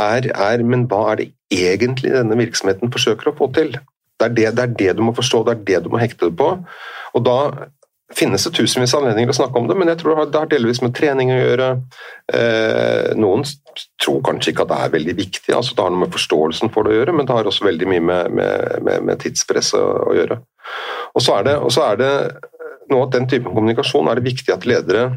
[0.00, 3.74] er, er, men hva er det egentlig denne virksomheten forsøker å få til?
[4.18, 6.28] Det er det, det er det, du må forstå, det er det du må hekte
[6.28, 6.52] det på.
[7.16, 7.38] Og da
[8.14, 10.80] finnes det tusenvis av anledninger å snakke om det, men jeg tror det har delvis
[10.80, 11.68] med trening å gjøre.
[12.32, 13.44] Eh, noen
[14.00, 16.86] tror kanskje ikke at det er veldig viktig, altså det har noe med forståelsen for
[16.86, 20.16] det å gjøre, men det har også veldig mye med, med, med, med tidspresset å
[20.16, 20.40] gjøre.
[21.14, 22.12] Og så er det, så er det
[22.92, 25.10] noe at den typen kommunikasjon er det viktig at ledere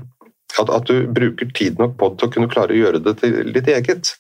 [0.60, 3.16] at, at, du bruker tid nok på det til å kunne klare å gjøre det
[3.22, 4.16] til ditt eget.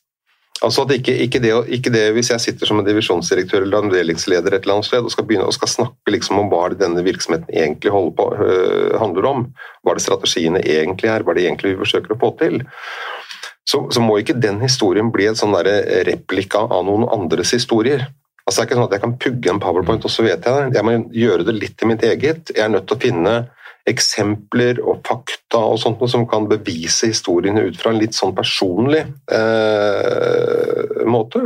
[0.62, 4.54] Altså at ikke, ikke, det, ikke, det, Hvis jeg sitter som en divisjonsdirektør eller avdelingsleder
[4.54, 7.50] et eller annet sted og skal begynne og skal snakke liksom om hva denne virksomheten
[7.50, 9.48] egentlig på, øh, handler om,
[9.82, 12.62] hva det strategiene egentlig er, hva det egentlig vi forsøker å få til,
[13.66, 15.56] så, så må ikke den historien bli en sånn
[16.08, 18.06] replika av noen andres historier.
[18.52, 20.52] Altså Det er ikke sånn at jeg kan pugge en powerpoint, og så vet jeg
[20.52, 20.76] det.
[20.76, 22.50] Jeg må gjøre det litt til mitt eget.
[22.52, 23.36] Jeg er nødt til å finne
[23.88, 29.06] eksempler og fakta og sånt som kan bevise historiene ut fra en litt sånn personlig
[29.32, 31.46] eh, måte.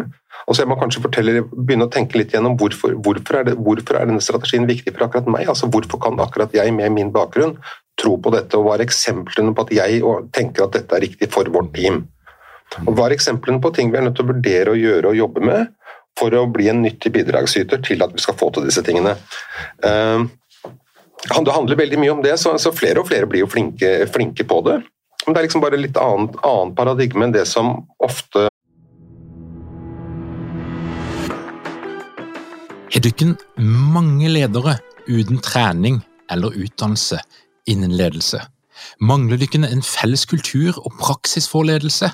[0.49, 3.55] Og så jeg må kanskje fortelle, begynne å tenke litt gjennom hvorfor, hvorfor, er det,
[3.61, 5.45] hvorfor, er denne strategien viktig for akkurat meg.
[5.53, 7.55] Altså Hvorfor kan akkurat jeg med min bakgrunn
[8.01, 10.01] tro på dette, og hva er eksemplene på at jeg
[10.33, 12.07] tenker at dette er riktig for vårt team?
[12.83, 15.19] Og Hva er eksemplene på ting vi er nødt til å vurdere å gjøre og
[15.21, 15.73] jobbe med
[16.19, 19.15] for å bli en nyttig bidragsyter til at vi skal få til disse tingene?
[19.83, 20.25] Uh,
[21.25, 24.61] det handler veldig mye om det, så, flere og flere blir jo flinke, flinke, på
[24.67, 24.81] det.
[25.25, 28.49] Men det er liksom bare litt annet, annet paradigme enn det som ofte
[32.95, 35.97] Har ikke mange ledere uten trening
[36.31, 37.19] eller utdannelse
[37.69, 38.39] innen ledelse?
[39.03, 42.13] Mangler dere en felles kultur og praksis for ledelse?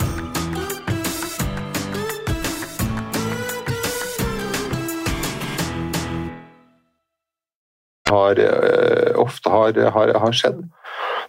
[8.11, 10.63] har, eh, ofte har, har, har, skjedd.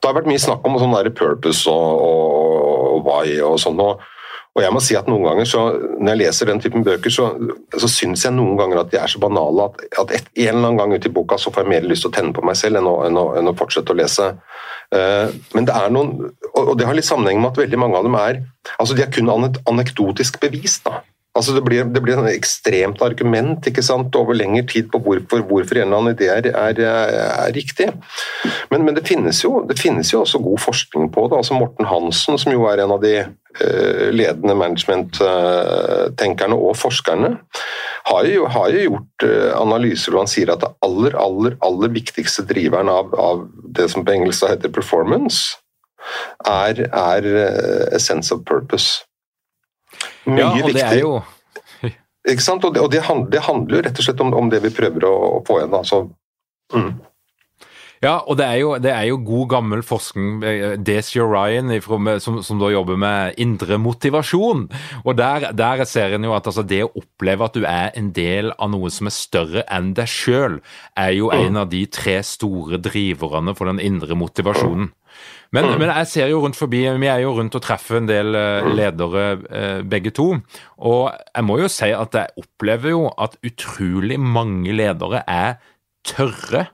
[0.00, 3.80] Det har vært mye snakk om sånn purpose og, og, why og sånn.
[3.82, 4.02] Og,
[4.52, 7.30] og, jeg må si at noen ganger, så, Når jeg leser den typen bøker, så,
[7.78, 10.72] så syns jeg noen ganger at de er så banale at, at et, en eller
[10.72, 12.58] annen gang ute i boka så får jeg mer lyst til å tenne på meg
[12.58, 14.32] selv enn å, enn å, enn å fortsette å lese.
[14.92, 18.04] Uh, men det er noen, og det har litt sammenheng med at veldig mange av
[18.04, 18.42] dem er
[18.76, 20.82] altså de er kun anekdotisk bevis.
[20.84, 21.00] da
[21.32, 25.40] Altså det blir, det blir et ekstremt argument ikke sant, over lengre tid på hvorfor,
[25.48, 27.86] hvorfor en eller annen idé er, er, er riktig.
[28.68, 31.38] Men, men det, finnes jo, det, finnes jo, også god forskning på det.
[31.40, 37.30] altså Morten Hansen, som jo er en av de uh, ledende management-tenkerne og forskerne,
[38.10, 41.94] har jo, har jo gjort uh, analyser hvor han sier at det aller, aller, aller
[41.96, 45.56] viktigste driveren av, av det som på engelsk heter performance,
[46.44, 47.30] er, er
[47.94, 49.00] a sense of purpose.
[50.28, 50.74] Mye ja, og viktig.
[50.78, 51.14] Det er jo...
[52.32, 52.64] Ikke sant?
[52.64, 54.70] Og, det, og det, handler, det, handler, jo rett og slett om, om det vi
[54.74, 55.74] prøver å, å få igjen.
[55.74, 56.04] Altså.
[56.74, 56.92] Mm.
[58.02, 60.40] Ja, og det er, jo, det er, jo, god gammel forskning.
[60.42, 61.70] Daisy Desi Ryan
[62.22, 64.64] som, som, da jobber med indre motivasjon.
[65.04, 68.10] Og Der, der ser en jo at altså, det å oppleve at du er en
[68.14, 70.58] del av noe som er større enn deg sjøl,
[70.98, 74.90] er jo en av de tre store driverne for den indre motivasjonen.
[75.52, 78.36] Men, men, jeg ser jo rundt forbi, vi er jo rundt og treffer en del
[78.38, 80.30] eh, ledere eh, begge to.
[80.80, 85.60] Og jeg må jo si at jeg opplever jo at utrolig mange ledere er
[86.08, 86.70] tørre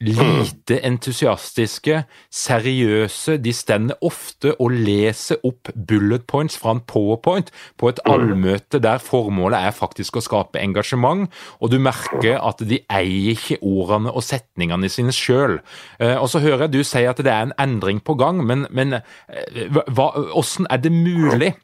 [0.00, 3.36] lite entusiastiske, seriøse.
[3.42, 9.02] De stender ofte og leser opp bullet points fra en powerpoint på et allmøte der
[9.02, 11.26] formålet er faktisk å skape engasjement,
[11.58, 15.58] og du merker at de eier ikke ordene og setningene sine sjøl.
[15.98, 18.66] Eh, og så hører jeg du si at det er en endring på gang, men,
[18.70, 21.54] men eh, hva, hvordan er det mulig?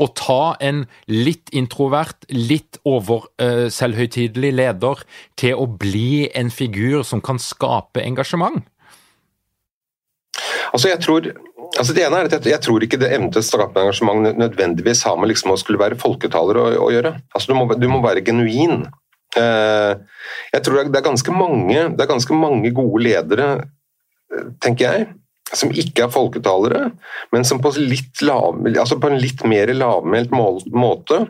[0.00, 5.02] Å ta en litt introvert, litt overselvhøytidelig uh, leder
[5.40, 8.64] til å bli en figur som kan skape engasjement?
[10.74, 11.30] Altså, jeg tror
[11.78, 14.34] altså det ene er at jeg, jeg tror ikke det evnen til å skape engasjement
[14.38, 17.16] nødvendigvis har med liksom å skulle være folketaler å, å gjøre.
[17.34, 18.84] Altså, du, må, du må være genuin.
[19.34, 19.98] Uh,
[20.54, 23.48] jeg tror det er, ganske mange, det er ganske mange gode ledere,
[24.30, 25.08] eh, tenker jeg,
[25.52, 26.88] som ikke er folketalere,
[27.34, 27.72] men som på,
[28.24, 31.24] lav, altså på en litt mer lavmælt måte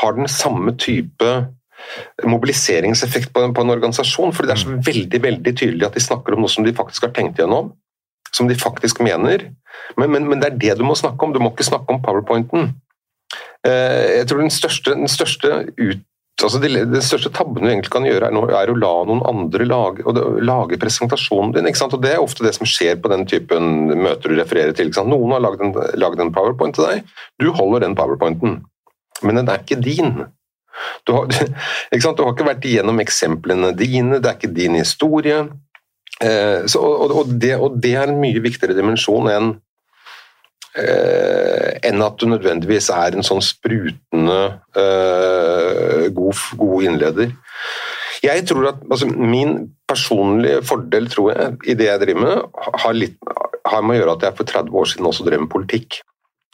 [0.00, 1.32] har den samme type
[2.24, 4.32] mobiliseringseffekt på en, på en, organisasjon.
[4.32, 4.80] fordi det er så mm.
[4.86, 7.72] veldig veldig tydelig at de snakker om noe som de faktisk har tenkt gjennom.
[8.34, 9.48] Som de faktisk mener.
[9.96, 12.02] Men, men, men det er det du må snakke om, du må ikke snakke om
[12.04, 12.74] powerpointen.
[13.66, 16.02] Eh, jeg tror den største, den største ut,
[16.44, 19.66] altså det, det, største tabben du egentlig kan gjøre, er, er å la noen andre
[19.68, 20.04] lage,
[20.44, 21.68] lage presentasjonen din.
[21.70, 24.92] Og Det er ofte det som skjer på den typen møter du refererer til.
[25.08, 28.58] Noen har laget en, lagd en, powerpoint til deg, du holder den powerpointen,
[29.24, 30.26] men den er ikke din.
[31.08, 31.30] Du har,
[31.94, 35.46] ikke du har ikke vært igjennom eksemplene dine, det er ikke din historie.
[36.20, 39.54] Eh, så, og, og, det, og, det, er en mye viktigere dimensjon enn
[40.76, 44.40] enn at du nødvendigvis er en sånn sprutende
[44.76, 47.32] eh, god, god, innleder.
[48.24, 52.96] Jeg tror at altså, Min personlige fordel tror jeg, i det jeg driver med, har,
[52.96, 53.16] litt,
[53.68, 56.00] har med å gjøre at jeg for 30 år siden også drev med politikk.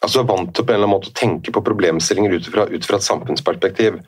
[0.03, 2.65] Altså er vant til på en eller annen måte å tenke på problemstillinger ut fra,
[2.67, 4.01] ut fra et samfunnsperspektiv.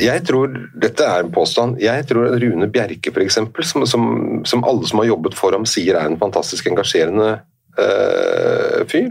[0.00, 1.76] Jeg tror, Dette er en påstand.
[1.82, 3.36] Jeg tror at Rune Bjerke, f.eks.,
[3.68, 4.06] som, som,
[4.48, 7.28] som alle som har jobbet for ham, sier er en fantastisk engasjerende
[7.76, 9.10] uh, fyr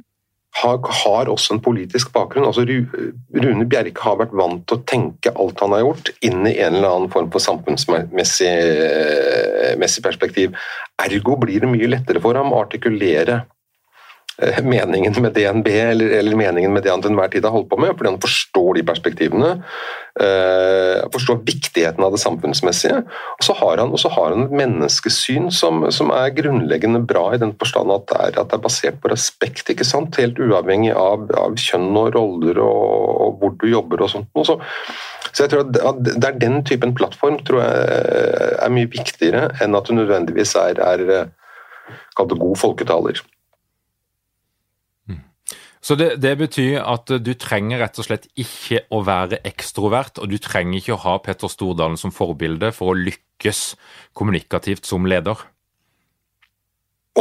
[0.55, 2.45] har, har, også en politisk bakgrunn.
[2.47, 6.55] Altså, Rune Bjerke har vært vant til å tenke alt han har gjort, inn i
[6.63, 8.53] en eller annen form for samfunnsmessig
[10.05, 10.55] perspektiv.
[11.03, 13.54] Ergo blir det mye lettere for ham å artikulere Eh,
[14.63, 17.79] meningen med DNB eller, eller, meningen med det han til enhver tid har holdt på
[17.79, 19.51] med, fordi han forstår de perspektivene.
[20.15, 23.01] Uh, forstår viktigheten av det samfunnsmessige.
[23.35, 27.51] Og så har han, har han et menneskesyn som, som, er grunnleggende bra i den
[27.59, 30.19] forstand at det er, at det er basert på respekt, ikke sant?
[30.19, 32.87] helt uavhengig av, av kjønn og roller og,
[33.25, 34.31] og, hvor du jobber og sånt.
[34.35, 34.57] Og så,
[35.31, 39.75] så jeg tror at det er den typen plattform tror jeg er mye viktigere enn
[39.75, 41.27] at du nødvendigvis er, er
[42.15, 43.19] god folketaler.
[45.85, 50.31] Så det, det, betyr at du trenger rett og slett ikke å være ekstrovert, og
[50.31, 53.59] du trenger ikke å ha Petter Stordalen som forbilde for å lykkes
[54.17, 55.43] kommunikativt som leder?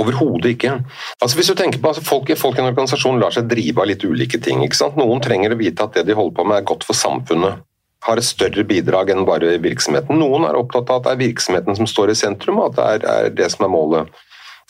[0.01, 0.79] Overhodet ikke.
[1.21, 3.91] Altså hvis du tenker på, altså folk, folk, i en organisasjon lar seg drive av
[3.93, 4.65] litt ulike ting.
[4.65, 4.97] ikke sant?
[4.97, 7.61] Noen trenger å vite at det de holder på med er godt for samfunnet.
[8.09, 10.19] Har et større bidrag enn bare virksomheten.
[10.19, 12.89] Noen er opptatt av at det er virksomheten som står i sentrum, og at det
[12.89, 14.25] er, er det som er målet.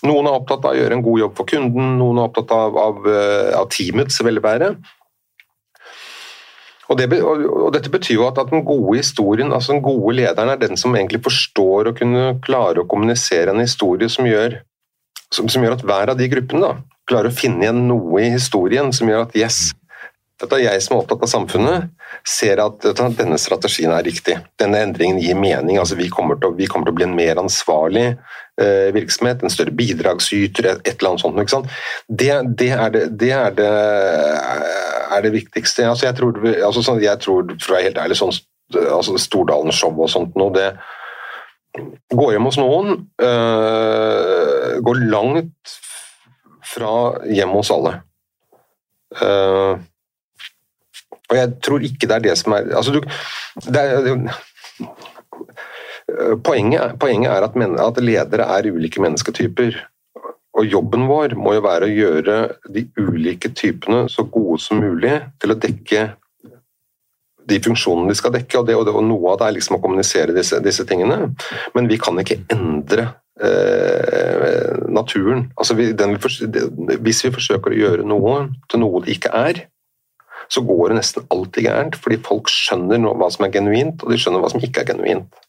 [0.05, 2.77] Noen er opptatt av å gjøre en god jobb for kunden, noen er opptatt av,
[2.77, 4.75] av, eh, av teamets velvære.
[6.93, 10.53] Og, det, og, Dette betyr jo at, at, den gode historien, altså den gode lederen,
[10.53, 14.59] er den som egentlig forstår å kunne klare å kommunisere en historie som gjør,
[15.33, 16.75] som, som gjør at hver av de gruppene da,
[17.09, 19.71] klarer å finne igjen noe i historien som gjør at yes,
[20.43, 21.91] dette er jeg som er opptatt av samfunnet,
[22.27, 24.35] ser at denne strategien er riktig.
[24.59, 25.79] Denne endringen gir mening.
[25.79, 29.53] altså Vi kommer til, vi kommer til å bli en mer ansvarlig eh, virksomhet, en
[29.53, 31.71] større bidragsyter, et, et eller annet sånt.
[32.09, 35.87] Det, det, er, det, det er, er det viktigste.
[35.93, 38.35] Altså, jeg tror, altså, sånn, jeg tror, for å være helt ærlig, sånn,
[38.83, 40.73] altså, Stordalen-show og sånt noe, det
[42.15, 45.79] går hjem hos noen, øh, går langt
[46.75, 46.95] fra
[47.31, 47.99] hjemme hos alle.
[49.15, 49.79] Uh,
[51.35, 53.01] og jeg tror ikke det er det som er altså du,
[53.67, 53.99] det er,
[56.47, 59.81] poenget, poenget, er at, men, at ledere er ulike mennesketyper.
[60.55, 62.37] Og jobben vår må jo være å gjøre
[62.71, 66.05] de ulike typene så gode som mulig til å dekke
[67.45, 69.77] de funksjonene de skal dekke, og, det, og, det, og noe av det er liksom
[69.77, 71.35] å kommunisere disse, disse tingene.
[71.75, 75.51] Men vi kan ikke endre eh, naturen.
[75.59, 78.39] Altså vi, den, hvis vi forsøker å gjøre noe
[78.71, 79.65] til noe det ikke er,
[80.49, 84.21] så går det nesten alltid gærent, fordi folk skjønner hva som er genuint, og de
[84.21, 85.41] skjønner hva som ikke er genuint.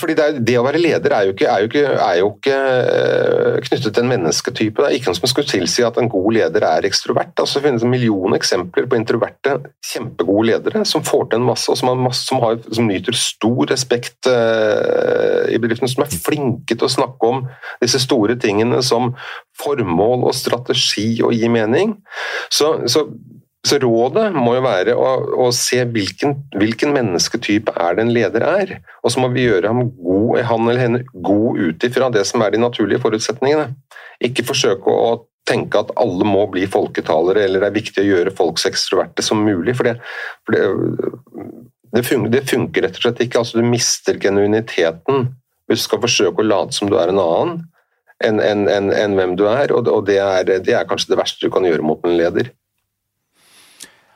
[0.00, 2.30] Fordi det, er, det, å være leder er jo ikke, er jo ikke, er jo
[2.32, 4.80] ikke eh, knyttet til en mennesketype.
[4.80, 7.34] Det er ikke noe som skulle tilsi at en god leder er ekstrovert.
[7.36, 9.58] Altså, det finnes en million eksempler på introverte,
[9.92, 13.70] kjempegode ledere som får til en masse, og som, masse, som, har, som nyter stor
[13.70, 15.90] respekt uh, i bedriften.
[15.90, 17.44] Som er flinke til å snakke om
[17.82, 19.12] disse store tingene som
[19.60, 21.98] formål og strategi og gi mening.
[22.52, 23.06] Så, så
[23.66, 25.08] så rådet må jo være å,
[25.44, 29.72] å se hvilken, hvilken, mennesketype er det en leder er, og så må vi gjøre
[29.74, 33.74] god, han eller henne god ut ifra det som er de naturlige forutsetningene.
[34.24, 35.18] Ikke forsøke å
[35.48, 39.24] tenke at alle må bli folketalere, eller det er viktig å gjøre folk så ekstroverte
[39.24, 39.76] som mulig.
[39.76, 39.96] for det,
[40.46, 40.64] for det,
[41.96, 43.42] det, funker, det funker, rett og slett ikke.
[43.42, 45.28] altså Du mister genuiniteten
[45.68, 47.60] hvis du skal forsøke å late som du er en annen
[48.24, 51.46] enn en, en, en hvem du er, og, og er, det er kanskje det verste
[51.46, 52.50] du kan gjøre mot en leder.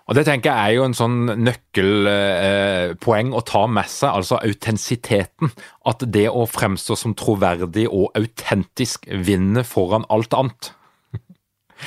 [0.04, 4.36] Og Det tenker jeg er jo en sånn nøkkelpoeng eh, å ta med seg, altså
[4.36, 5.52] autentisiteten.
[5.88, 10.74] At det å fremstå som troverdig og autentisk vinner foran alt annet.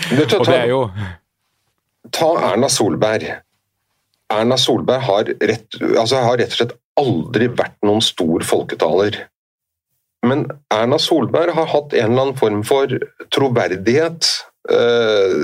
[0.09, 0.81] Du, ta, og det er jo
[2.13, 3.29] Ta Erna Solberg.
[4.33, 9.21] Erna Solberg har rett, altså har rett og slett aldri vært noen stor folketaler.
[10.25, 12.91] Men Erna Solberg har hatt en eller annen form for
[13.33, 14.31] troverdighet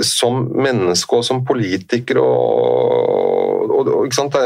[0.03, 2.19] som menneske og som politiker.
[2.19, 4.37] Og, og, og,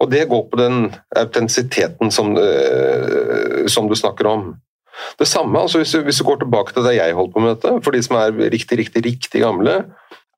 [0.00, 4.46] og, det går på den autentisiteten som, uh, som, du snakker om.
[5.18, 7.56] Det samme, altså hvis, du, hvis, du, går tilbake til det jeg holdt på med
[7.56, 9.82] dette, for de som er riktig, riktig, riktig gamle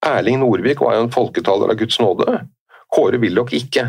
[0.05, 2.41] Erling Norvik var jo en folketaler av Guds nåde.
[2.93, 3.87] Kåre Willoch ikke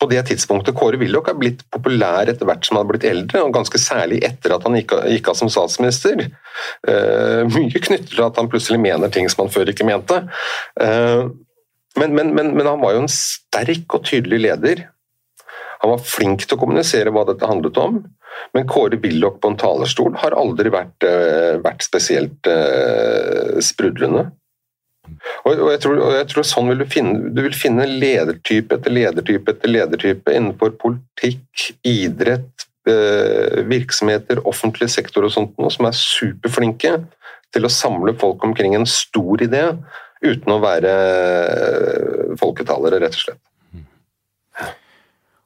[0.00, 3.44] på det tidspunktet Kåre Willoch er blitt populær etter hvert som han har blitt eldre,
[3.44, 6.26] og ganske særlig etter at han gikk, av som statsminister.
[6.86, 10.20] Uh, mye knyttet til at han plutselig mener ting som han før ikke mente.
[10.80, 11.30] Uh,
[12.00, 14.84] men, men, men, men, han var jo en sterk og tydelig leder.
[15.84, 18.02] Han var flink til å kommunisere hva dette handlet om,
[18.56, 22.50] men Kåre Willoch på en talerstol har aldri vært, uh, vært spesielt
[23.62, 24.32] sprudlende.
[25.44, 29.52] Og, jeg tror, jeg tror, sånn vil du finne Du vil finne ledertype etter ledertype
[29.52, 36.96] etter ledertype innenfor politikk, idrett, eh, virksomheter, offentlig sektor og sånt noe, som er superflinke
[37.54, 39.66] til å samle folk omkring en stor idé,
[40.24, 43.42] uten å være eh, folketalere, rett og slett.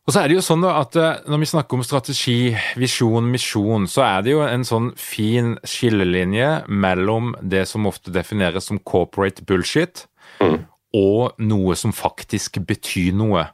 [0.08, 2.38] Og så er det jo sånn at eh, Når vi snakker om strategi,
[2.80, 8.70] visjon, misjon, så er det jo en sånn fin skillelinje mellom det som ofte defineres
[8.70, 10.06] som corporate bullshit,
[10.40, 10.56] mm.
[10.96, 13.44] og noe som faktisk betyr noe.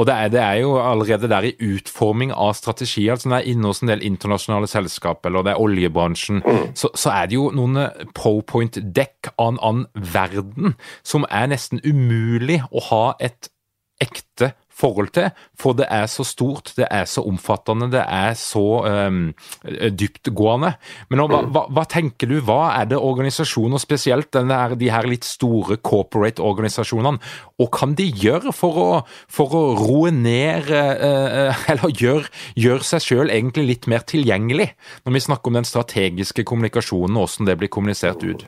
[0.00, 3.42] Og det er, det er, jo allerede der i utforming av strategi, altså når det
[3.42, 6.66] er inne hos en del internasjonale selskap, eller det er oljebransjen, mm.
[6.80, 7.76] så, så, er det jo noen
[8.16, 13.52] ProPoint-dekk av en annen verden som er nesten umulig å ha et
[14.00, 18.64] ekte forhold til, for det er så stort, det er så omfattende, det er så
[18.86, 19.22] um,
[19.64, 20.72] dyptgående.
[21.10, 25.08] Men nå, hva, hva, hva, tenker du, hva er det organisasjoner, spesielt denne, de her
[25.08, 27.20] litt store corporate organisasjonene,
[27.60, 28.88] og kan de gjøre for å,
[29.30, 34.70] for å roe ned, uh, eller gjøre gjør seg sjøl egentlig litt mer tilgjengelig,
[35.04, 38.46] når vi snakker om den strategiske kommunikasjonen og hvordan det blir kommunisert ut?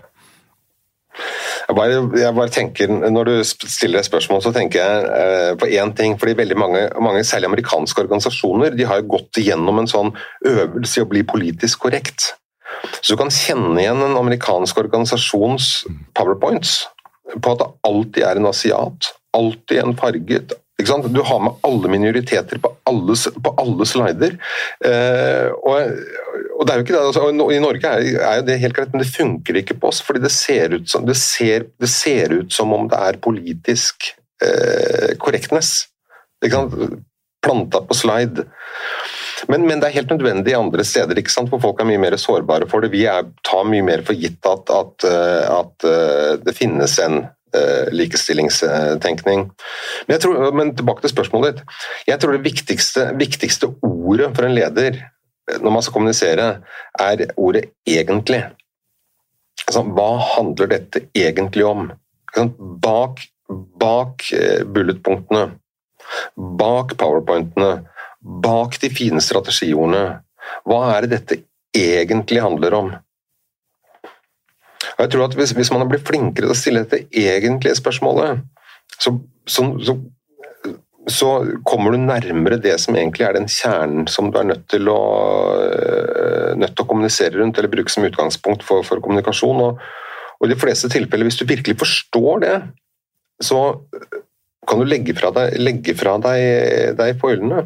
[1.68, 5.68] Jeg bare, jeg bare, tenker, Når du stiller et spørsmål, så tenker jeg eh, på
[5.70, 6.18] én ting.
[6.18, 10.12] fordi veldig mange, mange, særlig amerikanske organisasjoner, de har jo gått igjennom en sånn
[10.46, 12.32] øvelse i å bli politisk korrekt.
[13.00, 15.84] Så du kan kjenne igjen en amerikansk organisasjons
[16.16, 16.82] powerpoints
[17.40, 22.58] på at det alltid er en asiat, alltid en farget, du har med alle minoriteter
[22.58, 24.36] på alle, på alle slider.
[24.84, 25.92] Eh, og,
[26.62, 29.02] og, det er jo ikke det, altså, I Norge er, er, det helt greit, men
[29.02, 29.98] det funker ikke på oss.
[30.06, 34.12] fordi det ser ut som, det ser, det ser ut som om det er politisk
[34.44, 35.16] eh.
[37.42, 38.44] Planta på slide.
[39.50, 41.50] Men, men, det er helt nødvendig andre steder, ikke sant?
[41.50, 42.92] for folk er mye mer sårbare for det.
[42.94, 47.24] Vi er, tar mye mer for gitt at, at, eh, at eh, det finnes en
[47.56, 49.48] uh, likestillingstenkning.
[50.06, 51.74] Men, tror, men, tilbake til spørsmålet ditt.
[52.12, 55.02] Jeg tror det viktigste, viktigste ordet for en leder
[55.60, 56.48] når man skal kommunisere,
[56.98, 58.50] er ordet 'egentlig'.
[59.66, 61.90] Altså, hva handler dette egentlig om?
[62.82, 63.20] Bak,
[63.78, 65.50] bak eh, bulletpunktene,
[66.36, 67.84] bak powerpointene,
[68.22, 70.22] bak de fine strategiordene,
[70.66, 71.42] hva er det dette
[71.76, 72.92] egentlig handler om?
[74.92, 78.42] Og jeg tror at hvis, hvis man blir flinkere til å stille dette egentlige spørsmålet,
[78.98, 79.14] så,
[79.46, 79.96] så, så,
[81.12, 81.30] så,
[81.68, 85.02] kommer du nærmere det som egentlig er den kjernen som du er nødt til å,
[85.62, 89.62] øh, nødt til å kommunisere rundt, eller bruke som utgangspunkt for, for kommunikasjon.
[89.66, 89.82] Og,
[90.38, 92.56] og, I de fleste tilfeller, hvis du virkelig forstår det,
[93.42, 93.62] så
[94.66, 97.64] kan du legge fra deg, legge fra deg, deg foilene.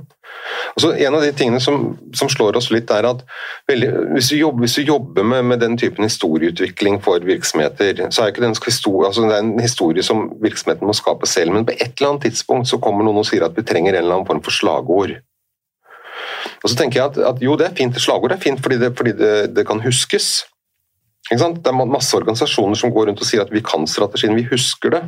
[0.76, 3.22] Altså, en av de tingene som, som, slår oss litt, er at
[3.68, 8.26] veldig, hvis, du jobber, hvis du jobber med, med, den typen historieutvikling for virksomheter, så
[8.26, 8.34] er
[8.64, 12.14] historie, altså det er en historie som virksomheten må skape selv, men på et eller
[12.14, 14.56] annet tidspunkt så kommer noen og sier at vi trenger en eller annen form for
[14.56, 15.16] slagord.
[16.62, 18.92] Og så tenker jeg at, at jo, det er fint, slagord er fint fordi det,
[18.96, 20.46] fordi det, det kan huskes.
[21.28, 24.94] Det er masse organisasjoner som går rundt og sier at vi kan strategien, vi husker
[24.94, 25.06] det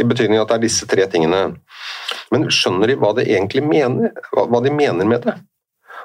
[0.00, 1.42] i betydning at det er disse tre tingene.
[2.32, 5.36] Men skjønner de hva de egentlig mener, hva de mener med det?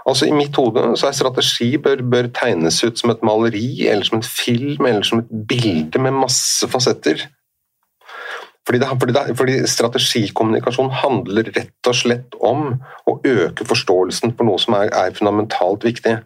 [0.08, 4.08] Altså I mitt hode så er strategi bør, bør, tegnes ut som et maleri, eller
[4.08, 7.26] som en film, eller som et bilde med masse fasetter.
[8.68, 12.74] Fordi, det, fordi, det, fordi strategikommunikasjon handler rett og slett om
[13.08, 16.18] å øke forståelsen for noe som er, er fundamentalt viktig.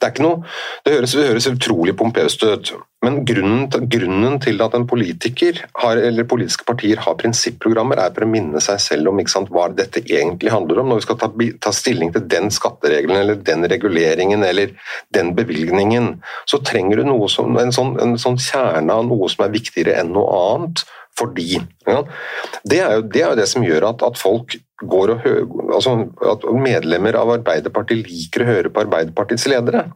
[0.00, 0.44] Det, noe,
[0.86, 2.70] det, høres, det høres, utrolig pompøst ut,
[3.04, 8.26] men grunnen grunnen til, at en politiker har, eller politiske partier har prinsipprogrammer, er for
[8.26, 10.90] å minne seg selv om sant, hva dette egentlig handler om.
[10.90, 11.30] Når vi skal ta,
[11.66, 14.74] ta, stilling til den skatteregelen eller den reguleringen eller
[15.14, 16.16] den bevilgningen,
[16.48, 20.14] så trenger du som, en, sånn, en sånn kjerne av noe som er viktigere enn
[20.16, 20.86] noe annet.
[21.18, 22.00] Fordi ja,
[22.62, 25.46] det, er jo, det, er jo, det som gjør at, at folk går og hører,
[25.74, 25.96] altså
[26.30, 29.88] at medlemmer av Arbeiderpartiet liker å høre på Arbeiderpartiets ledere.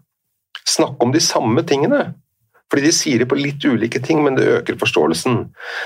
[0.66, 2.08] Snakke om de samme tingene.
[2.72, 5.42] Fordi de sier det på litt ulike ting, men det øker forståelsen.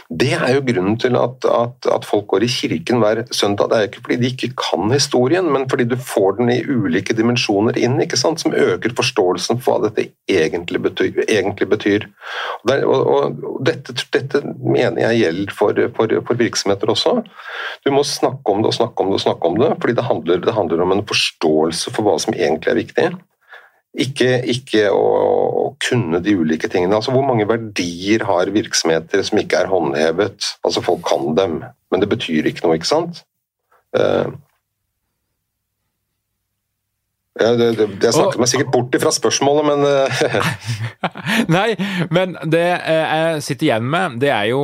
[0.06, 3.72] Det er jo grunnen til at, at, at, folk går i kirken hver søndag.
[3.72, 6.60] Det er jo ikke fordi de ikke kan historien, men fordi du får den i
[6.62, 11.24] ulike dimensjoner inn, som øker forståelsen for hva dette egentlig betyr.
[11.26, 12.06] Egentlig betyr.
[12.60, 17.18] Og, der, og, og dette, dette, mener jeg gjelder for, for, for, virksomheter også.
[17.82, 20.06] Du må snakke om det og snakke om det og snakke om det, fordi det
[20.06, 23.14] handler, det handler om en forståelse for hva som egentlig er viktig.
[23.96, 25.04] Ikke, ikke å,
[25.64, 26.98] å, kunne de ulike tingene.
[26.98, 30.56] Altså, Hvor mange verdier har virksomheter som ikke er håndhevet?
[30.66, 33.22] Altså Folk kan dem, men det betyr ikke noe, ikke sant?
[33.96, 34.34] Uh,
[37.40, 40.52] ja, det, det, jeg snakket meg sikkert bort fra spørsmålet, men uh,
[41.56, 41.74] Nei,
[42.12, 44.62] men det jeg sitter igjen med, det er jo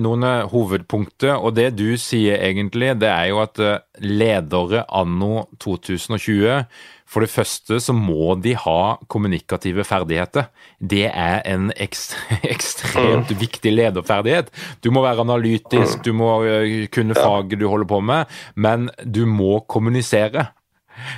[0.00, 1.36] noen hovedpunkter.
[1.36, 3.60] Og det du sier egentlig, det er jo at
[4.00, 6.64] ledere anno 2020
[7.10, 10.46] for det første så må de ha kommunikative ferdigheter.
[10.78, 13.40] Det er en ekstremt mm.
[13.40, 14.52] viktig lederferdighet.
[14.84, 16.04] Du må være analytisk, mm.
[16.06, 20.46] du må øh, kunne faget du holder på med, men du må kommunisere.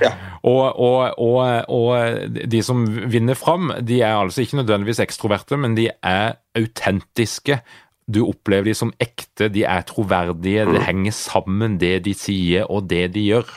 [0.00, 0.12] Ja.
[0.46, 5.76] Og, og, og, og, de som vinner fram, de er altså ikke nødvendigvis ekstroverte, men
[5.76, 7.58] de er autentiske.
[8.12, 10.86] Du opplever de som ekte, de er troverdige, det mm.
[10.86, 13.52] henger sammen det de sier og det de gjør.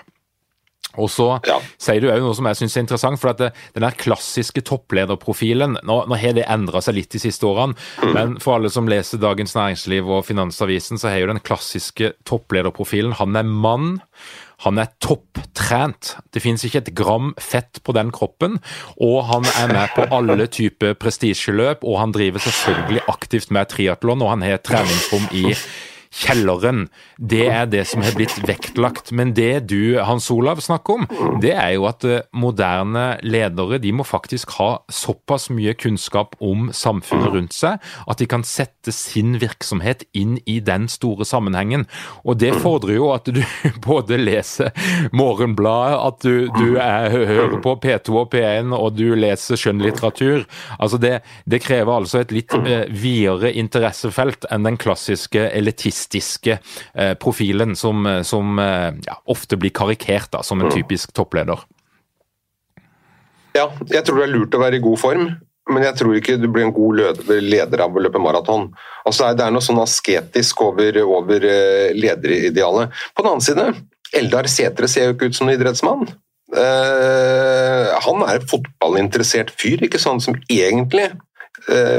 [1.02, 1.60] Og så ja.
[1.82, 3.22] sier du òg noe som jeg syns er interessant.
[3.22, 7.22] for at det, Den der klassiske topplederprofilen Nå, nå har det endra seg litt de
[7.22, 8.14] siste årene, mm.
[8.16, 13.18] men for alle som leser Dagens Næringsliv og Finansavisen, så har jo den klassiske topplederprofilen
[13.20, 14.00] Han er mann.
[14.64, 16.16] Han er topptrent.
[16.32, 18.60] Det finnes ikke et gram fett på den kroppen.
[19.04, 24.24] Og han er med på alle typer prestisjeløp, og han driver selvfølgelig aktivt med triatlon,
[24.24, 25.52] og han har treningsrom i
[26.16, 26.86] kjelleren.
[27.18, 29.12] Det er det som har blitt vektlagt.
[29.16, 31.08] Men det du, Hans Olav, snakker om,
[31.44, 32.06] det er jo at
[32.36, 38.28] moderne ledere de må faktisk ha såpass mye kunnskap om samfunnet rundt seg at de
[38.30, 41.86] kan sette sin virksomhet inn i den store sammenhengen.
[42.24, 43.42] Og det fordrer jo at du
[43.88, 44.72] både leser
[45.16, 50.46] Morgenbladet, at du, du er, hører på P2 og P1 og du leser skjønnlitteratur.
[50.80, 51.16] Altså det,
[51.50, 58.06] det krever altså et litt eh, videre interessefelt enn den klassiske elitistiske eh, profilen som,
[58.24, 61.60] som eh, ja, ofte blir karikert da, som en typisk toppleder.
[63.56, 65.30] Ja, jeg tror det er lurt å være i god form,
[65.72, 67.00] men jeg tror ikke du blir en god
[67.42, 68.68] leder av å løpe maraton.
[69.08, 72.94] Altså, det er noe sånn asketisk over, over eh, lederidealet.
[73.16, 73.70] På den annen side,
[74.16, 76.08] Eldar Sætre ser jo ikke ut som en idrettsmann.
[76.56, 81.08] Uh, han er en fotballinteressert fyr, ikke sant, som egentlig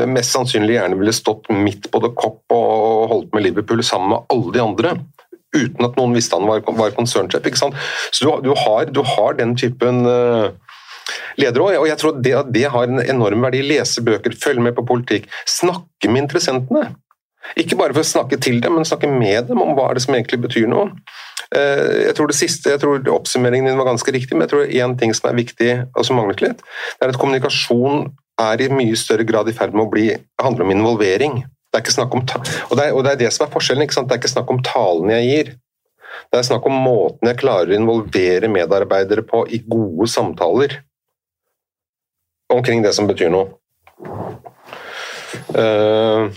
[0.06, 4.28] mest sannsynlig gjerne ville stått midt på det kopp og holdt med Liverpool sammen med
[4.30, 4.92] alle de andre.
[5.56, 7.48] Uten at noen visste han var, var konsernsjef.
[7.56, 10.52] Så du, du, har, du, har, den typen uh,
[11.40, 11.78] ledere òg.
[11.80, 13.64] Og jeg tror det, det har en enorm verdi.
[13.66, 16.90] Lese bøker, følge med på politikk, snakke med interessentene.
[17.60, 20.02] Ikke bare for å snakke til dem, men snakke med dem om hva er det
[20.06, 20.90] som egentlig betyr noe.
[21.54, 24.72] Eh, jeg tror det siste, jeg tror Oppsummeringen din var ganske riktig, men jeg tror
[24.82, 26.64] én ting som er viktig, og som manglet litt,
[26.98, 28.08] det er at kommunikasjon
[28.40, 30.08] er i mye større grad i ferd med å bli,
[30.42, 31.38] handle om involvering.
[31.42, 33.88] Det er ikke snakk om, og det er, og det er det som er forskjellen.
[33.88, 35.54] Det er ikke snakk om talen jeg gir.
[36.32, 40.80] Det er snakk om måten jeg klarer å involvere medarbeidere på i gode samtaler
[42.52, 43.48] omkring det som betyr noe.
[45.52, 46.32] Uh,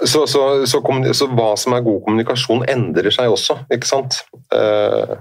[0.00, 0.80] så, så, så,
[1.12, 4.22] så, hva som er god kommunikasjon, endrer seg også, ikke sant.
[4.54, 5.20] Uh,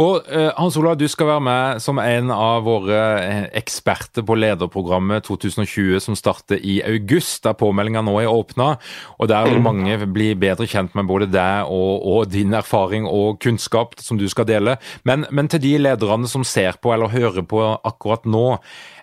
[0.00, 4.36] og eh, Hans Olav, du skal være med som en av våre eh, eksperter på
[4.38, 8.74] lederprogrammet 2020 som starter i august, der påmeldinga nå er åpna.
[9.18, 13.38] Og der vil mange bli bedre kjent med både deg og, og din erfaring og
[13.44, 14.78] kunnskap som du skal dele.
[15.06, 18.46] Men, men til de lederne som ser på eller hører på akkurat nå,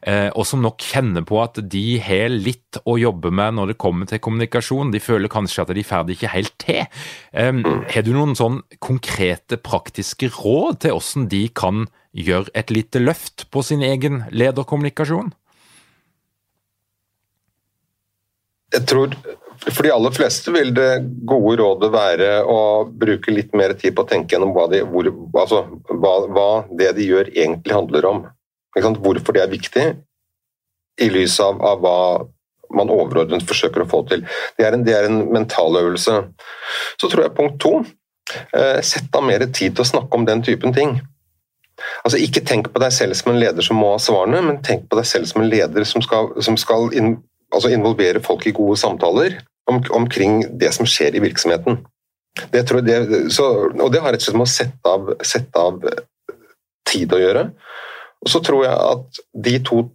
[0.02, 4.10] og som nok kjenner på at de har litt å jobbe med når det kommer
[4.10, 4.94] til kommunikasjon.
[4.94, 6.82] De føler kanskje at de får ikke helt til.
[7.34, 11.86] Har du noen sånn konkrete, praktiske råd til hvordan de kan
[12.18, 15.32] gjøre et lite løft på sin egen lederkommunikasjon?
[18.72, 19.16] Jeg tror
[19.70, 20.90] for de aller fleste vil det
[21.28, 25.10] gode rådet være å bruke litt mer tid på å tenke gjennom hva, de, hvor,
[25.38, 26.50] altså, hva, hva
[26.80, 28.24] det de gjør egentlig handler om.
[28.78, 29.86] Hvorfor det er viktig,
[31.02, 31.98] i lys av, av hva
[32.76, 34.24] man overordnet forsøker å få til.
[34.58, 36.18] Det er en, det er en mentaløvelse.
[37.02, 40.44] Så tror jeg punkt to eh, Sett av mer tid til å snakke om den
[40.46, 41.00] typen ting.
[42.06, 44.88] Altså Ikke tenk på deg selv som en leder som må ha svarene, men tenk
[44.90, 47.16] på deg selv som en leder som skal, som skal in,
[47.52, 51.82] altså involvere folk i gode samtaler om, omkring det som skjer i virksomheten.
[52.54, 52.98] Det det,
[53.34, 55.82] så, og det har rett og slett med å sette av, sette av
[56.88, 57.50] tid å gjøre.
[58.22, 59.88] Og så tror jeg at de to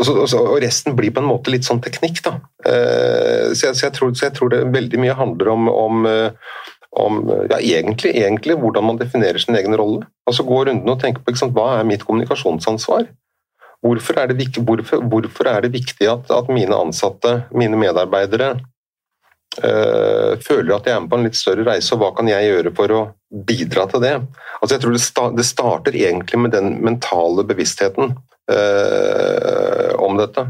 [0.00, 2.38] og resten blir på en måte litt sånn teknikk, da.
[2.64, 6.06] Eh, så jeg, så jeg, tror, så jeg tror, det veldig mye handler om, om,
[6.08, 6.54] eh,
[6.96, 7.18] om
[7.50, 10.06] ja, egentlig, egentlig, hvordan man definerer sin egen rolle.
[10.28, 13.10] Altså Gå runden og tenke på sant, hva er mitt kommunikasjonsansvar?
[13.82, 18.54] Hvorfor er det, hvorfor, hvorfor er det viktig at, at, mine ansatte, mine medarbeidere,
[19.60, 22.48] øh, føler at jeg er med på en litt større reise, og hva kan jeg
[22.48, 23.02] gjøre for å
[23.48, 24.14] bidra til det?
[24.60, 28.14] Altså jeg tror det, sta, det starter egentlig med den mentale bevisstheten
[28.52, 30.48] øh, om dette.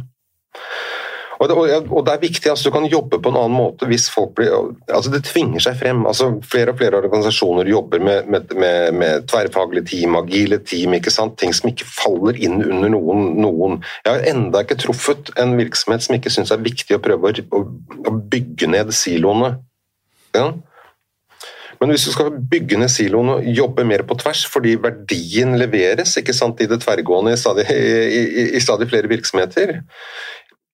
[1.42, 1.56] Og det,
[1.90, 4.52] og det, er viktig altså du kan jobbe på en annen måte hvis folk blir
[4.86, 6.04] altså Det tvinger seg frem.
[6.06, 11.10] altså Flere og flere organisasjoner jobber med, med, med, med tverrfaglige team, agile team, ikke
[11.10, 11.38] sant?
[11.40, 13.32] ting som ikke faller inn under noen.
[13.42, 13.80] noen.
[14.06, 17.32] Jeg har enda ikke truffet en virksomhet som ikke syns det er viktig å prøve
[17.42, 17.64] å,
[18.06, 19.56] å bygge ned siloene.
[20.36, 20.52] Ja?
[21.82, 26.14] Men hvis du skal bygge ned siloen og jobbe mer på tvers, fordi verdien leveres
[26.20, 29.80] ikke sant, i det tverrgående i stadig, i, i, i stadig flere virksomheter,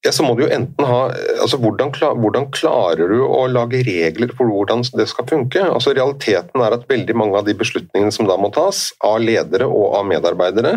[0.06, 0.98] ja, så må du jo enten ha
[1.42, 1.90] altså hvordan,
[2.20, 5.64] hvordan, klarer du å lage regler for hvordan det skal funke?
[5.64, 9.66] Altså Realiteten er at veldig mange av de beslutningene som da må tas, av ledere
[9.66, 10.76] og av medarbeidere,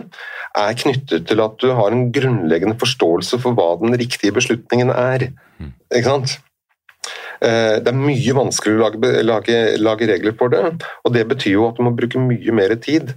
[0.57, 5.29] er knyttet til at du har en grunnleggende forståelse for hva den riktige beslutningen er.
[5.61, 5.75] Mm.
[5.93, 6.39] Ikke sant?
[7.45, 10.65] Eh, det er mye vanskeligere å lage, lage, lage, regler for det,
[11.05, 13.15] og det betyr jo at du må bruke mye mer tid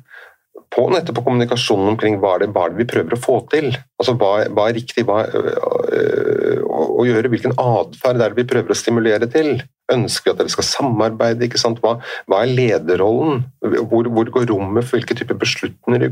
[0.74, 3.70] på nettopp på kommunikasjonen omkring hva er, det, hva det vi prøver å få til.
[4.00, 8.46] Altså Hva, hva er riktig hva, øh, å, å, gjøre, hvilken atferd er det vi
[8.50, 9.62] prøver å stimulere til?
[9.92, 11.46] Ønsker at dere skal samarbeide?
[11.46, 11.78] ikke sant?
[11.84, 11.98] Hva,
[12.30, 13.44] hva er lederrollen?
[13.62, 16.10] hvor, hvor går rommet for hvilke typer beslutninger,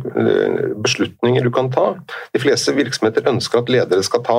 [0.85, 1.89] beslutninger, du kan ta?
[2.35, 4.39] De fleste virksomheter ønsker at ledere skal ta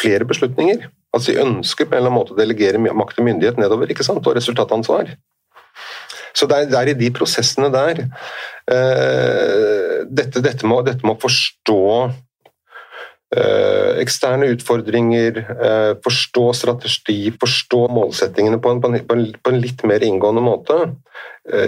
[0.00, 0.88] flere beslutninger.
[1.14, 4.06] Altså De ønsker på en eller annen måte å delegere makt og myndighet nedover ikke
[4.06, 4.26] sant?
[4.26, 5.14] og resultatansvar.
[6.34, 11.14] Så det er, det er i de prosessene der uh, dette, dette, må, dette må
[11.22, 11.80] forstå
[12.10, 19.86] uh, eksterne utfordringer, uh, forstå strategi, forstå målsettingene på en, på en, på en litt
[19.86, 20.78] mer inngående måte,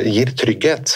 [0.09, 0.95] gir trygghet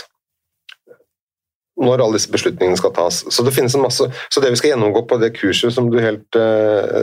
[1.80, 3.18] når alle disse beslutningene skal tas.
[3.32, 5.98] Så det finnes en masse, så det vi skal gjennomgå på det kurset som du
[6.00, 6.38] helt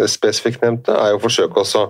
[0.10, 1.84] spesifikt nevnte, er å forsøke også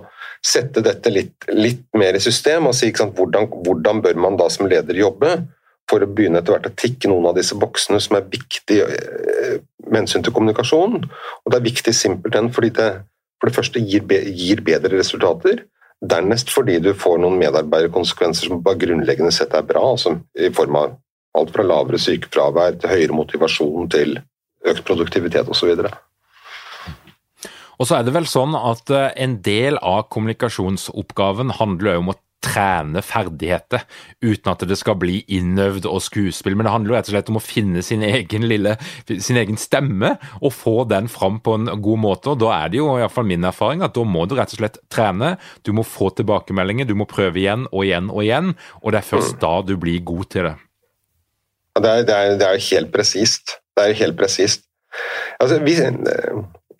[0.44, 4.48] sette dette litt, litt mer i system og si sant, hvordan, hvordan, bør man da
[4.52, 5.34] som leder jobbe
[5.88, 9.58] for å begynne etter hvert å tikke noen av disse boksene som er viktige eh,
[9.88, 10.98] med hensyn til kommunikasjon.
[11.08, 12.90] Og det er viktig simpelthen fordi det
[13.38, 15.62] for det første gir, gir bedre resultater.
[15.98, 20.78] Dernest fordi du får noen medarbeiderkonsekvenser som bare grunnleggende sett er bra, altså i form
[20.78, 20.96] av
[21.38, 24.18] alt fra lavere sykefravær til høyere motivasjon til
[24.66, 25.74] økt produktivitet osv.
[27.78, 32.12] Og så er det vel sånn at eh, en del av kommunikasjonsoppgaven handler jo om
[32.14, 33.82] å trene ferdigheter,
[34.22, 36.54] uten at det skal bli innøvd og skuespill.
[36.56, 38.76] Men det handler jo rett og slett om å finne sin egen lille,
[39.08, 42.32] sin egen stemme og få den fram på en god måte.
[42.32, 44.78] og Da er det jo iallfall min erfaring at da må du rett og slett
[44.92, 45.34] trene.
[45.66, 48.54] Du må få tilbakemeldinger, du må prøve igjen og igjen og igjen.
[48.82, 50.56] Og det er først da du blir god til det.
[51.78, 53.58] Det er, jo helt presist.
[53.74, 54.64] Det er jo helt presist.
[55.38, 55.76] Altså, vi,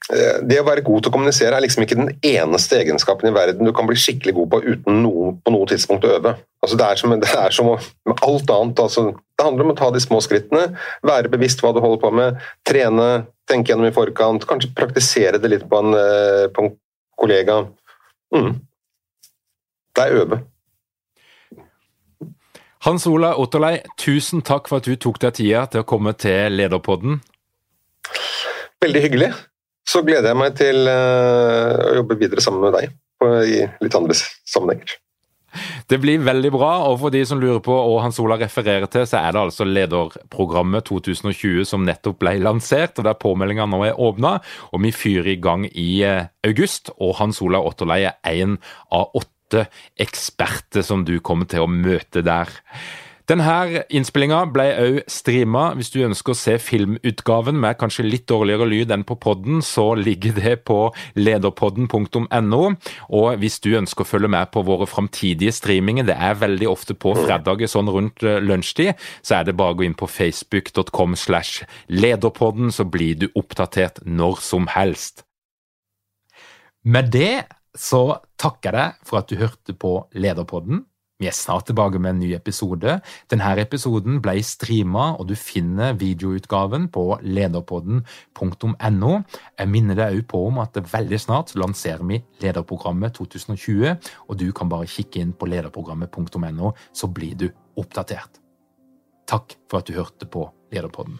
[0.09, 3.66] det å være god til å kommunisere er liksom ikke den eneste egenskapen i verden
[3.68, 6.32] du kan bli skikkelig god på uten noe, på noe tidspunkt å øve.
[6.64, 8.80] Altså det, er som, det er som med alt annet.
[8.80, 10.70] Altså, det handler om å ta de små skrittene,
[11.04, 12.38] være bevisst hva du holder på med,
[12.68, 13.09] trene,
[13.48, 16.72] tenke gjennom i forkant, kanskje praktisere det litt på en, eh, på en
[17.20, 17.59] kollega.
[18.32, 18.54] Mm.
[19.92, 20.40] Det er øve.
[22.86, 26.56] Hans Ola Otterlei, tusen takk for at du tok deg tida til å komme til
[26.56, 27.20] Lederpodden.
[28.80, 29.32] Veldig hyggelig
[29.89, 32.97] så gleder jeg meg til eh, å jobbe videre sammen med deg
[33.49, 34.99] i litt andre sammenhenger.
[35.89, 39.07] Det blir veldig bra, og for de som lurer på hva Hans Ola refererer til,
[39.09, 43.99] så er det altså lederprogrammet 2020 som nettopp ble lansert, og der påmeldinga nå er
[43.99, 44.36] åpna.
[44.76, 48.59] Og vi fyrer i gang i eh, august, og Hans Ola Otterlei er en
[48.95, 49.66] av åtte
[49.99, 52.53] eksperter som du kommer til å møte der.
[53.28, 55.66] Denne innspillinga ble òg streama.
[55.76, 59.90] Hvis du ønsker å se filmutgaven med kanskje litt dårligere lyd enn på podden, så
[59.98, 60.78] ligger det på
[61.18, 62.62] lederpodden.no.
[63.20, 66.96] Og hvis du ønsker å følge med på våre framtidige streaminger, det er veldig ofte
[66.96, 71.20] på fredager sånn rundt eh, lunsjtid, så er det bare å gå inn på facebook.com
[71.20, 75.26] slash lederpodden, så blir du oppdatert når som helst.
[76.88, 77.44] Med det
[77.76, 80.86] så takker jeg deg for at du hørte på Lederpodden.
[81.18, 83.00] Vi er snart tilbake med en ny episode.
[83.30, 89.12] Denne episoden ble streama, og du finner videoutgaven på lederpodden.no.
[89.58, 93.98] Jeg minner deg òg på om at veldig snart lanserer vi Lederprogrammet 2020,
[94.28, 97.48] og du kan bare kikke inn på lederprogrammet.no, så blir du
[97.78, 98.38] oppdatert.
[99.28, 101.18] Takk for at du hørte på Lederpodden.